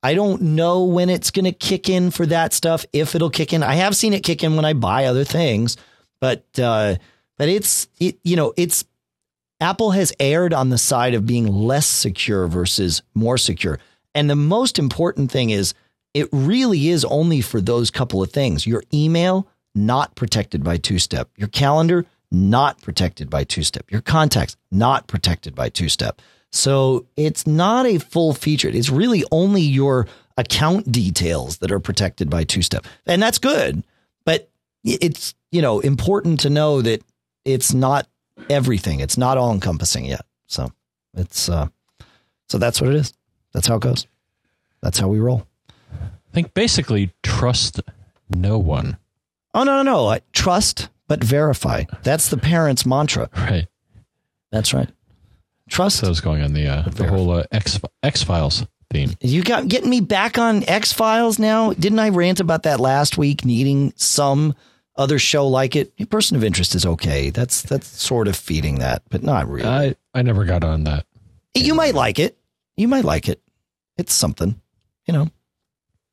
[0.02, 2.84] I don't know when it's going to kick in for that stuff.
[2.92, 5.76] If it'll kick in, I have seen it kick in when I buy other things,
[6.20, 6.96] but uh,
[7.38, 8.84] but it's it you know it's
[9.62, 13.78] Apple has erred on the side of being less secure versus more secure.
[14.12, 15.72] And the most important thing is
[16.14, 18.66] it really is only for those couple of things.
[18.66, 21.30] Your email, not protected by two step.
[21.36, 23.88] Your calendar, not protected by two step.
[23.88, 26.20] Your contacts, not protected by two step.
[26.50, 28.68] So it's not a full feature.
[28.68, 32.84] It's really only your account details that are protected by two step.
[33.06, 33.84] And that's good.
[34.24, 34.50] But
[34.82, 37.04] it's, you know, important to know that
[37.44, 38.08] it's not
[38.50, 39.00] everything.
[39.00, 40.24] It's not all encompassing yet.
[40.46, 40.72] So
[41.14, 41.68] it's uh,
[42.48, 43.12] so that's what it is.
[43.52, 44.06] That's how it goes.
[44.82, 45.46] That's how we roll.
[46.00, 47.80] I think basically trust
[48.30, 48.98] no one.
[49.54, 50.08] Oh no no no!
[50.08, 51.84] I trust but verify.
[52.02, 53.28] That's the parents' mantra.
[53.36, 53.66] Right.
[54.50, 54.88] That's right.
[55.68, 55.98] Trust.
[55.98, 59.10] So was going on the uh, the whole uh, X X Files theme.
[59.20, 61.72] You got getting me back on X Files now.
[61.72, 63.44] Didn't I rant about that last week?
[63.44, 64.54] Needing some
[64.96, 65.92] other show like it.
[65.98, 67.30] A person of interest is okay.
[67.30, 69.68] That's that's sort of feeding that, but not really.
[69.68, 71.06] I I never got on that.
[71.54, 72.36] You might like it.
[72.76, 73.40] You might like it.
[73.96, 74.60] It's something,
[75.06, 75.28] you know.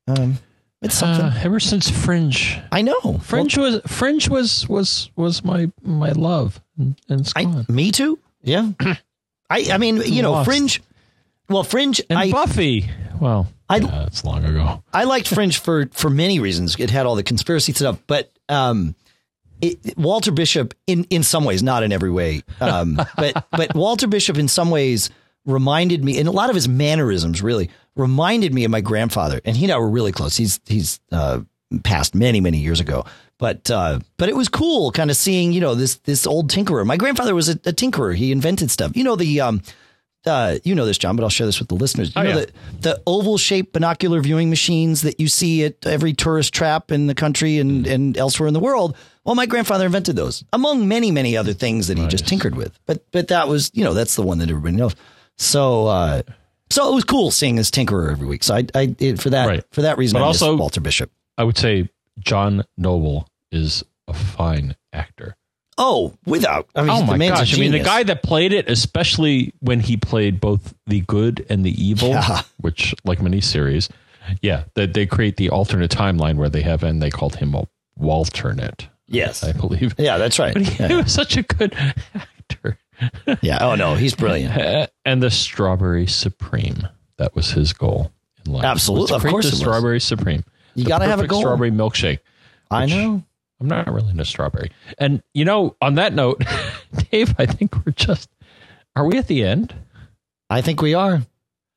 [0.06, 0.38] Um,
[0.82, 1.26] it's something.
[1.26, 6.12] Uh, ever since Fringe, I know Fringe well, was Fringe was was was my my
[6.12, 7.66] love, and it's gone.
[7.68, 8.18] I, me too.
[8.42, 8.70] Yeah.
[9.50, 10.80] I I mean you know Fringe.
[11.50, 12.88] Well, Fringe and I, Buffy.
[13.20, 14.82] Well, I, yeah, that's long ago.
[14.92, 16.76] I liked Fringe for for many reasons.
[16.78, 18.94] It had all the conspiracy stuff, but um,
[19.60, 24.06] it, Walter Bishop, in in some ways, not in every way, um, but but Walter
[24.06, 25.10] Bishop, in some ways,
[25.44, 29.40] reminded me, and a lot of his mannerisms really reminded me of my grandfather.
[29.44, 30.36] And he and I were really close.
[30.36, 31.40] He's he's uh,
[31.82, 33.04] passed many many years ago,
[33.38, 36.86] but uh, but it was cool, kind of seeing you know this this old tinkerer.
[36.86, 38.14] My grandfather was a, a tinkerer.
[38.14, 38.96] He invented stuff.
[38.96, 39.62] You know the um,
[40.26, 42.14] uh, you know this, John, but I'll share this with the listeners.
[42.14, 42.44] You oh, know yeah.
[42.44, 47.06] the, the oval shaped binocular viewing machines that you see at every tourist trap in
[47.06, 47.90] the country and, mm.
[47.92, 48.96] and elsewhere in the world.
[49.24, 52.12] Well, my grandfather invented those, among many, many other things that he nice.
[52.12, 52.78] just tinkered with.
[52.86, 54.94] But but that was, you know, that's the one that everybody knows.
[55.36, 56.22] So uh,
[56.70, 58.44] so it was cool seeing this tinkerer every week.
[58.44, 59.64] So I, I it, for that right.
[59.72, 61.10] for that reason, but I also Walter Bishop.
[61.36, 61.88] I would say
[62.18, 65.36] John Noble is a fine actor.
[65.82, 66.68] Oh, without.
[66.74, 67.56] I mean, Oh my man's a gosh!
[67.56, 71.64] I mean, the guy that played it, especially when he played both the good and
[71.64, 72.42] the evil, Yeah.
[72.58, 73.88] which like many series,
[74.42, 77.64] yeah, that they create the alternate timeline where they have, and they called him a
[77.96, 79.42] Walternate, Yes.
[79.42, 79.94] I believe.
[79.98, 80.52] Yeah, that's right.
[80.54, 81.74] But he, he was such a good
[82.14, 82.78] actor.
[83.40, 83.58] Yeah.
[83.62, 84.90] Oh no, he's brilliant.
[85.06, 86.86] And the Strawberry Supreme.
[87.16, 88.12] That was his goal
[88.44, 88.64] in life.
[88.64, 89.16] Absolutely.
[89.16, 89.60] Of course the it was.
[89.60, 90.44] Strawberry Supreme.
[90.74, 91.40] You gotta have a goal.
[91.40, 92.18] Strawberry milkshake.
[92.70, 93.22] I know.
[93.60, 94.70] I'm not really into strawberry.
[94.98, 96.42] And you know, on that note,
[97.10, 98.30] Dave, I think we're just
[98.96, 99.74] are we at the end
[100.48, 101.22] I think we are.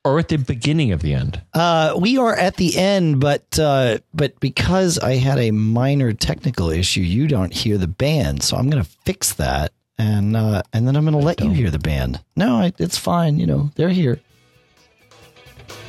[0.04, 1.40] or at the beginning of the end?
[1.54, 6.70] Uh, we are at the end, but uh, but because I had a minor technical
[6.70, 8.42] issue, you don't hear the band.
[8.42, 11.50] So I'm going to fix that, and uh, and then I'm going to let you
[11.50, 12.20] hear the band.
[12.36, 13.38] No, I, it's fine.
[13.38, 14.20] You know, they're here.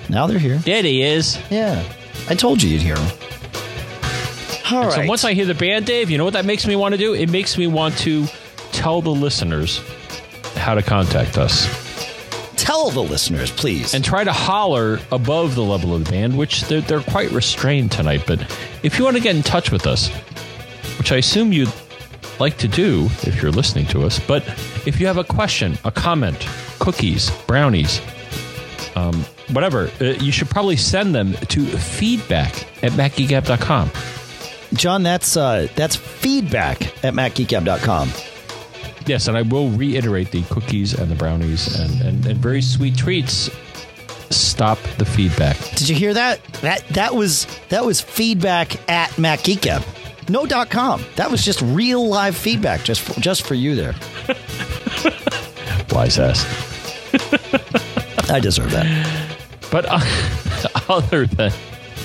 [0.10, 0.58] Now they're here.
[0.60, 1.40] There he is.
[1.50, 1.84] Yeah,
[2.30, 3.18] I told you you'd hear them.
[4.72, 4.94] All right.
[4.94, 6.98] So once I hear the band, Dave, you know what that makes me want to
[6.98, 7.14] do?
[7.14, 8.26] It makes me want to
[8.72, 9.80] tell the listeners
[10.56, 11.86] how to contact us
[12.66, 13.94] tell the listeners, please.
[13.94, 17.92] and try to holler above the level of the band, which they're, they're quite restrained
[17.92, 18.24] tonight.
[18.26, 18.42] But
[18.82, 20.10] if you want to get in touch with us,
[20.98, 21.72] which I assume you'd
[22.40, 24.44] like to do if you're listening to us, but
[24.88, 26.48] if you have a question, a comment,
[26.80, 28.02] cookies, brownies,
[28.96, 29.14] um,
[29.52, 33.92] whatever, uh, you should probably send them to feedback at macgeekgab.com.
[34.78, 38.10] John, that's uh, that's feedback at macgeekgab.com.
[39.06, 42.98] Yes, and I will reiterate the cookies and the brownies and, and, and very sweet
[42.98, 43.52] treats.
[44.32, 45.58] Stop the feedback.
[45.76, 46.44] Did you hear that?
[46.62, 50.30] That that was that was feedback at MacGeekGab.
[50.30, 51.04] No dot com.
[51.18, 53.94] That was just real live feedback just for, just for you there.
[55.92, 56.44] Wise ass.
[58.30, 59.36] I deserve that.
[59.72, 60.00] But uh,
[60.90, 61.52] other than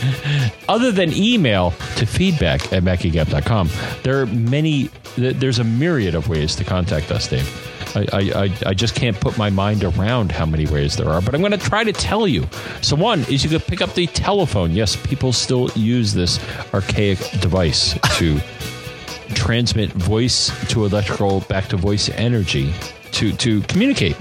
[0.69, 3.71] other than email to feedback at macgeekgab.com,
[4.03, 4.91] there are many.
[5.17, 7.97] There's a myriad of ways to contact us, Dave.
[7.97, 11.21] I, I, I, I just can't put my mind around how many ways there are,
[11.21, 12.49] but I'm going to try to tell you.
[12.81, 14.73] So, one is you could pick up the telephone.
[14.73, 16.39] Yes, people still use this
[16.73, 18.39] archaic device to
[19.35, 22.73] transmit voice to electrical back to voice energy
[23.13, 24.17] to, to communicate.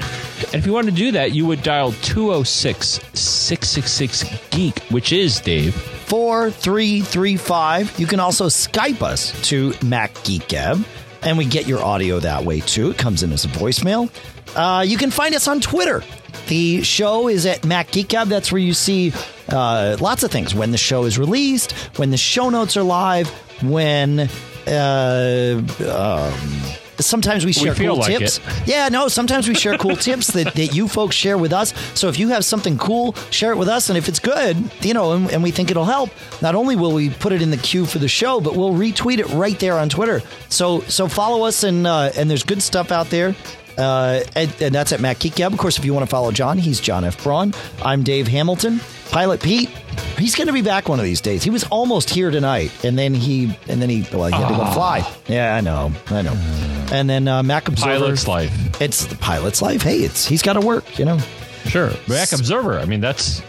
[0.45, 5.39] And if you want to do that, you would dial 206 666 Geek, which is,
[5.39, 7.99] Dave, 4335.
[7.99, 10.85] You can also Skype us to MacGeekGab,
[11.21, 12.91] and we get your audio that way too.
[12.91, 14.09] It comes in as a voicemail.
[14.55, 16.03] Uh, you can find us on Twitter.
[16.47, 18.27] The show is at MacGeekGab.
[18.27, 19.13] That's where you see
[19.49, 20.55] uh, lots of things.
[20.55, 23.29] When the show is released, when the show notes are live,
[23.61, 24.29] when
[24.67, 26.61] uh, um,
[26.99, 28.37] sometimes we share feel cool like tips.
[28.37, 28.67] it.
[28.67, 31.73] Yeah, no, sometimes we share cool tips that, that you folks share with us.
[31.93, 33.89] So if you have something cool, share it with us.
[33.89, 36.09] And if it's good, you know, and, and we think it'll help,
[36.41, 39.19] not only will we put it in the queue for the show, but we'll retweet
[39.19, 40.21] it right there on Twitter.
[40.49, 43.35] So so follow us and uh, and there's good stuff out there.
[43.77, 45.53] Uh, and, and that's at MacGeekGab.
[45.53, 47.23] Of course, if you want to follow John, he's John F.
[47.23, 47.53] Braun.
[47.81, 48.81] I'm Dave Hamilton.
[49.09, 49.69] Pilot Pete,
[50.17, 51.43] he's going to be back one of these days.
[51.43, 54.55] He was almost here tonight, and then he and then he well he had to
[54.55, 55.09] go fly.
[55.27, 56.78] Yeah, I know, I know.
[56.91, 57.99] And then uh, Mac Observer.
[58.05, 58.81] Pilot's Life.
[58.81, 59.81] It's the pilot's life.
[59.83, 60.97] Hey, it's he's got to work.
[60.97, 61.17] You know,
[61.65, 61.91] Sure.
[62.07, 62.79] Mac Observer.
[62.79, 63.41] I mean, that's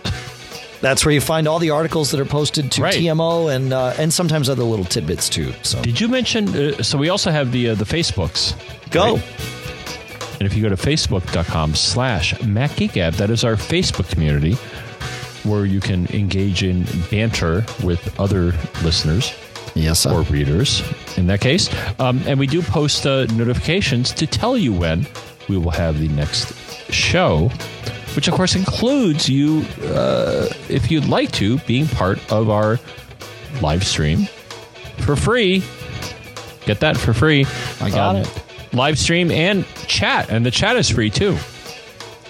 [0.80, 2.94] that's where you find all the articles that are posted to Right.
[2.94, 5.52] TMO and uh, and sometimes other little tidbits too.
[5.62, 6.48] So Did you mention?
[6.54, 8.54] Uh, so we also have the uh, the Facebooks.
[8.90, 9.14] go.
[9.14, 9.22] right?
[10.40, 14.54] And if you go to facebook.com slash MacGeekGab, that is our Facebook community
[15.48, 18.52] where you can engage in banter with other
[18.82, 19.32] listeners
[19.74, 20.12] Yes, sir.
[20.12, 20.82] or readers
[21.16, 21.70] in that case.
[21.98, 25.06] Um, and we do post uh, notifications to tell you when
[25.48, 26.52] we will have the next
[26.92, 27.48] show,
[28.14, 32.78] which of course includes you, uh, if you'd like to, being part of our
[33.60, 34.26] live stream
[34.98, 35.62] for free.
[36.66, 37.46] Get that for free.
[37.80, 38.44] I got it.
[38.72, 41.36] Live stream and chat, and the chat is free too.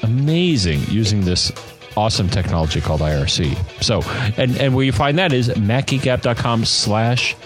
[0.02, 1.52] Amazing using this
[2.00, 3.82] awesome technology called IRC.
[3.82, 4.00] So,
[4.40, 7.36] and and where you find that is macgeekgab.com slash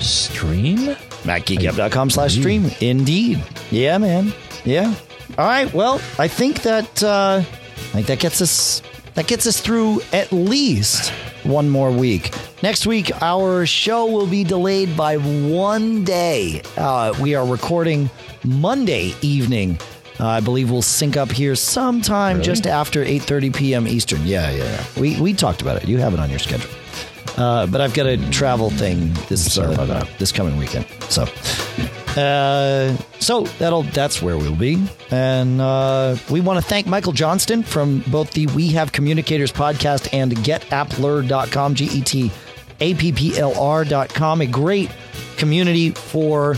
[0.00, 0.96] stream.
[1.24, 2.70] MacGeekGab.com slash stream.
[2.80, 3.42] Indeed.
[3.70, 4.32] Yeah, man.
[4.64, 4.94] Yeah.
[5.36, 5.72] All right.
[5.74, 7.42] Well, I think that uh, I
[7.92, 8.82] think that gets us
[9.14, 11.10] that gets us through at least
[11.44, 12.32] one more week.
[12.62, 16.62] Next week, our show will be delayed by one day.
[16.76, 18.10] Uh, we are recording
[18.44, 19.78] Monday evening.
[20.20, 23.86] Uh, I believe we'll sync up here sometime just after 8:30 p.m.
[23.86, 24.26] Eastern.
[24.26, 24.84] Yeah, yeah, yeah.
[25.00, 25.88] We we talked about it.
[25.88, 26.70] You have it on your schedule.
[27.36, 30.86] Uh, but I've got a travel thing this uh, this coming weekend.
[31.08, 31.22] So,
[32.20, 34.82] uh, so that'll that's where we'll be,
[35.12, 40.12] and uh, we want to thank Michael Johnston from both the We Have Communicators podcast
[40.12, 42.30] and GetApplr.com, G E T
[42.80, 44.90] A P P L R.com, a great
[45.36, 46.56] community for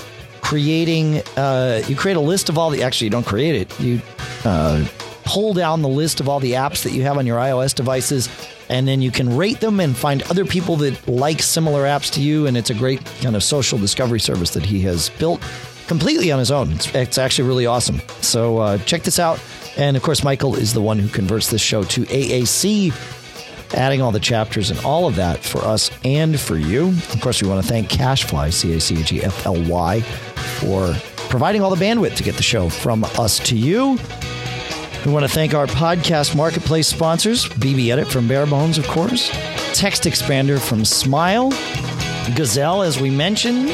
[0.50, 3.78] creating, uh, you create a list of all the, actually, you don't create it.
[3.78, 4.02] You
[4.44, 4.84] uh,
[5.24, 8.28] pull down the list of all the apps that you have on your iOS devices,
[8.68, 12.20] and then you can rate them and find other people that like similar apps to
[12.20, 12.48] you.
[12.48, 15.40] And it's a great kind of social discovery service that he has built
[15.86, 16.72] completely on his own.
[16.72, 18.00] It's, it's actually really awesome.
[18.20, 19.40] So uh, check this out.
[19.76, 22.92] And of course, Michael is the one who converts this show to AAC
[23.74, 26.88] adding all the chapters and all of that for us and for you.
[26.88, 30.94] Of course, we want to thank Cachefly, C A C G F L Y, for
[31.28, 33.98] providing all the bandwidth to get the show from us to you.
[35.06, 39.30] We want to thank our podcast marketplace sponsors BB Edit from Barebones, of course,
[39.72, 41.50] Text Expander from Smile,
[42.34, 43.70] Gazelle, as we mentioned,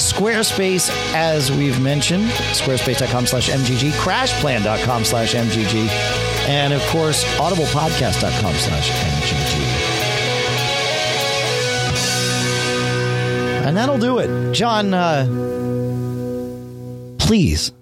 [0.00, 5.88] Squarespace, as we've mentioned, squarespace.com slash MGG, crashplan.com slash MGG,
[6.48, 9.60] and of course, audiblepodcast.com slash MGG.
[13.66, 14.52] And that'll do it.
[14.52, 15.26] John, uh,
[17.18, 17.72] please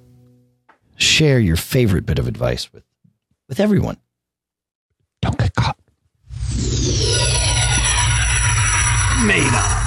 [0.97, 2.85] share your favorite bit of advice with,
[3.49, 3.97] with everyone.
[5.23, 5.79] Don't get caught.
[9.25, 9.78] Made up.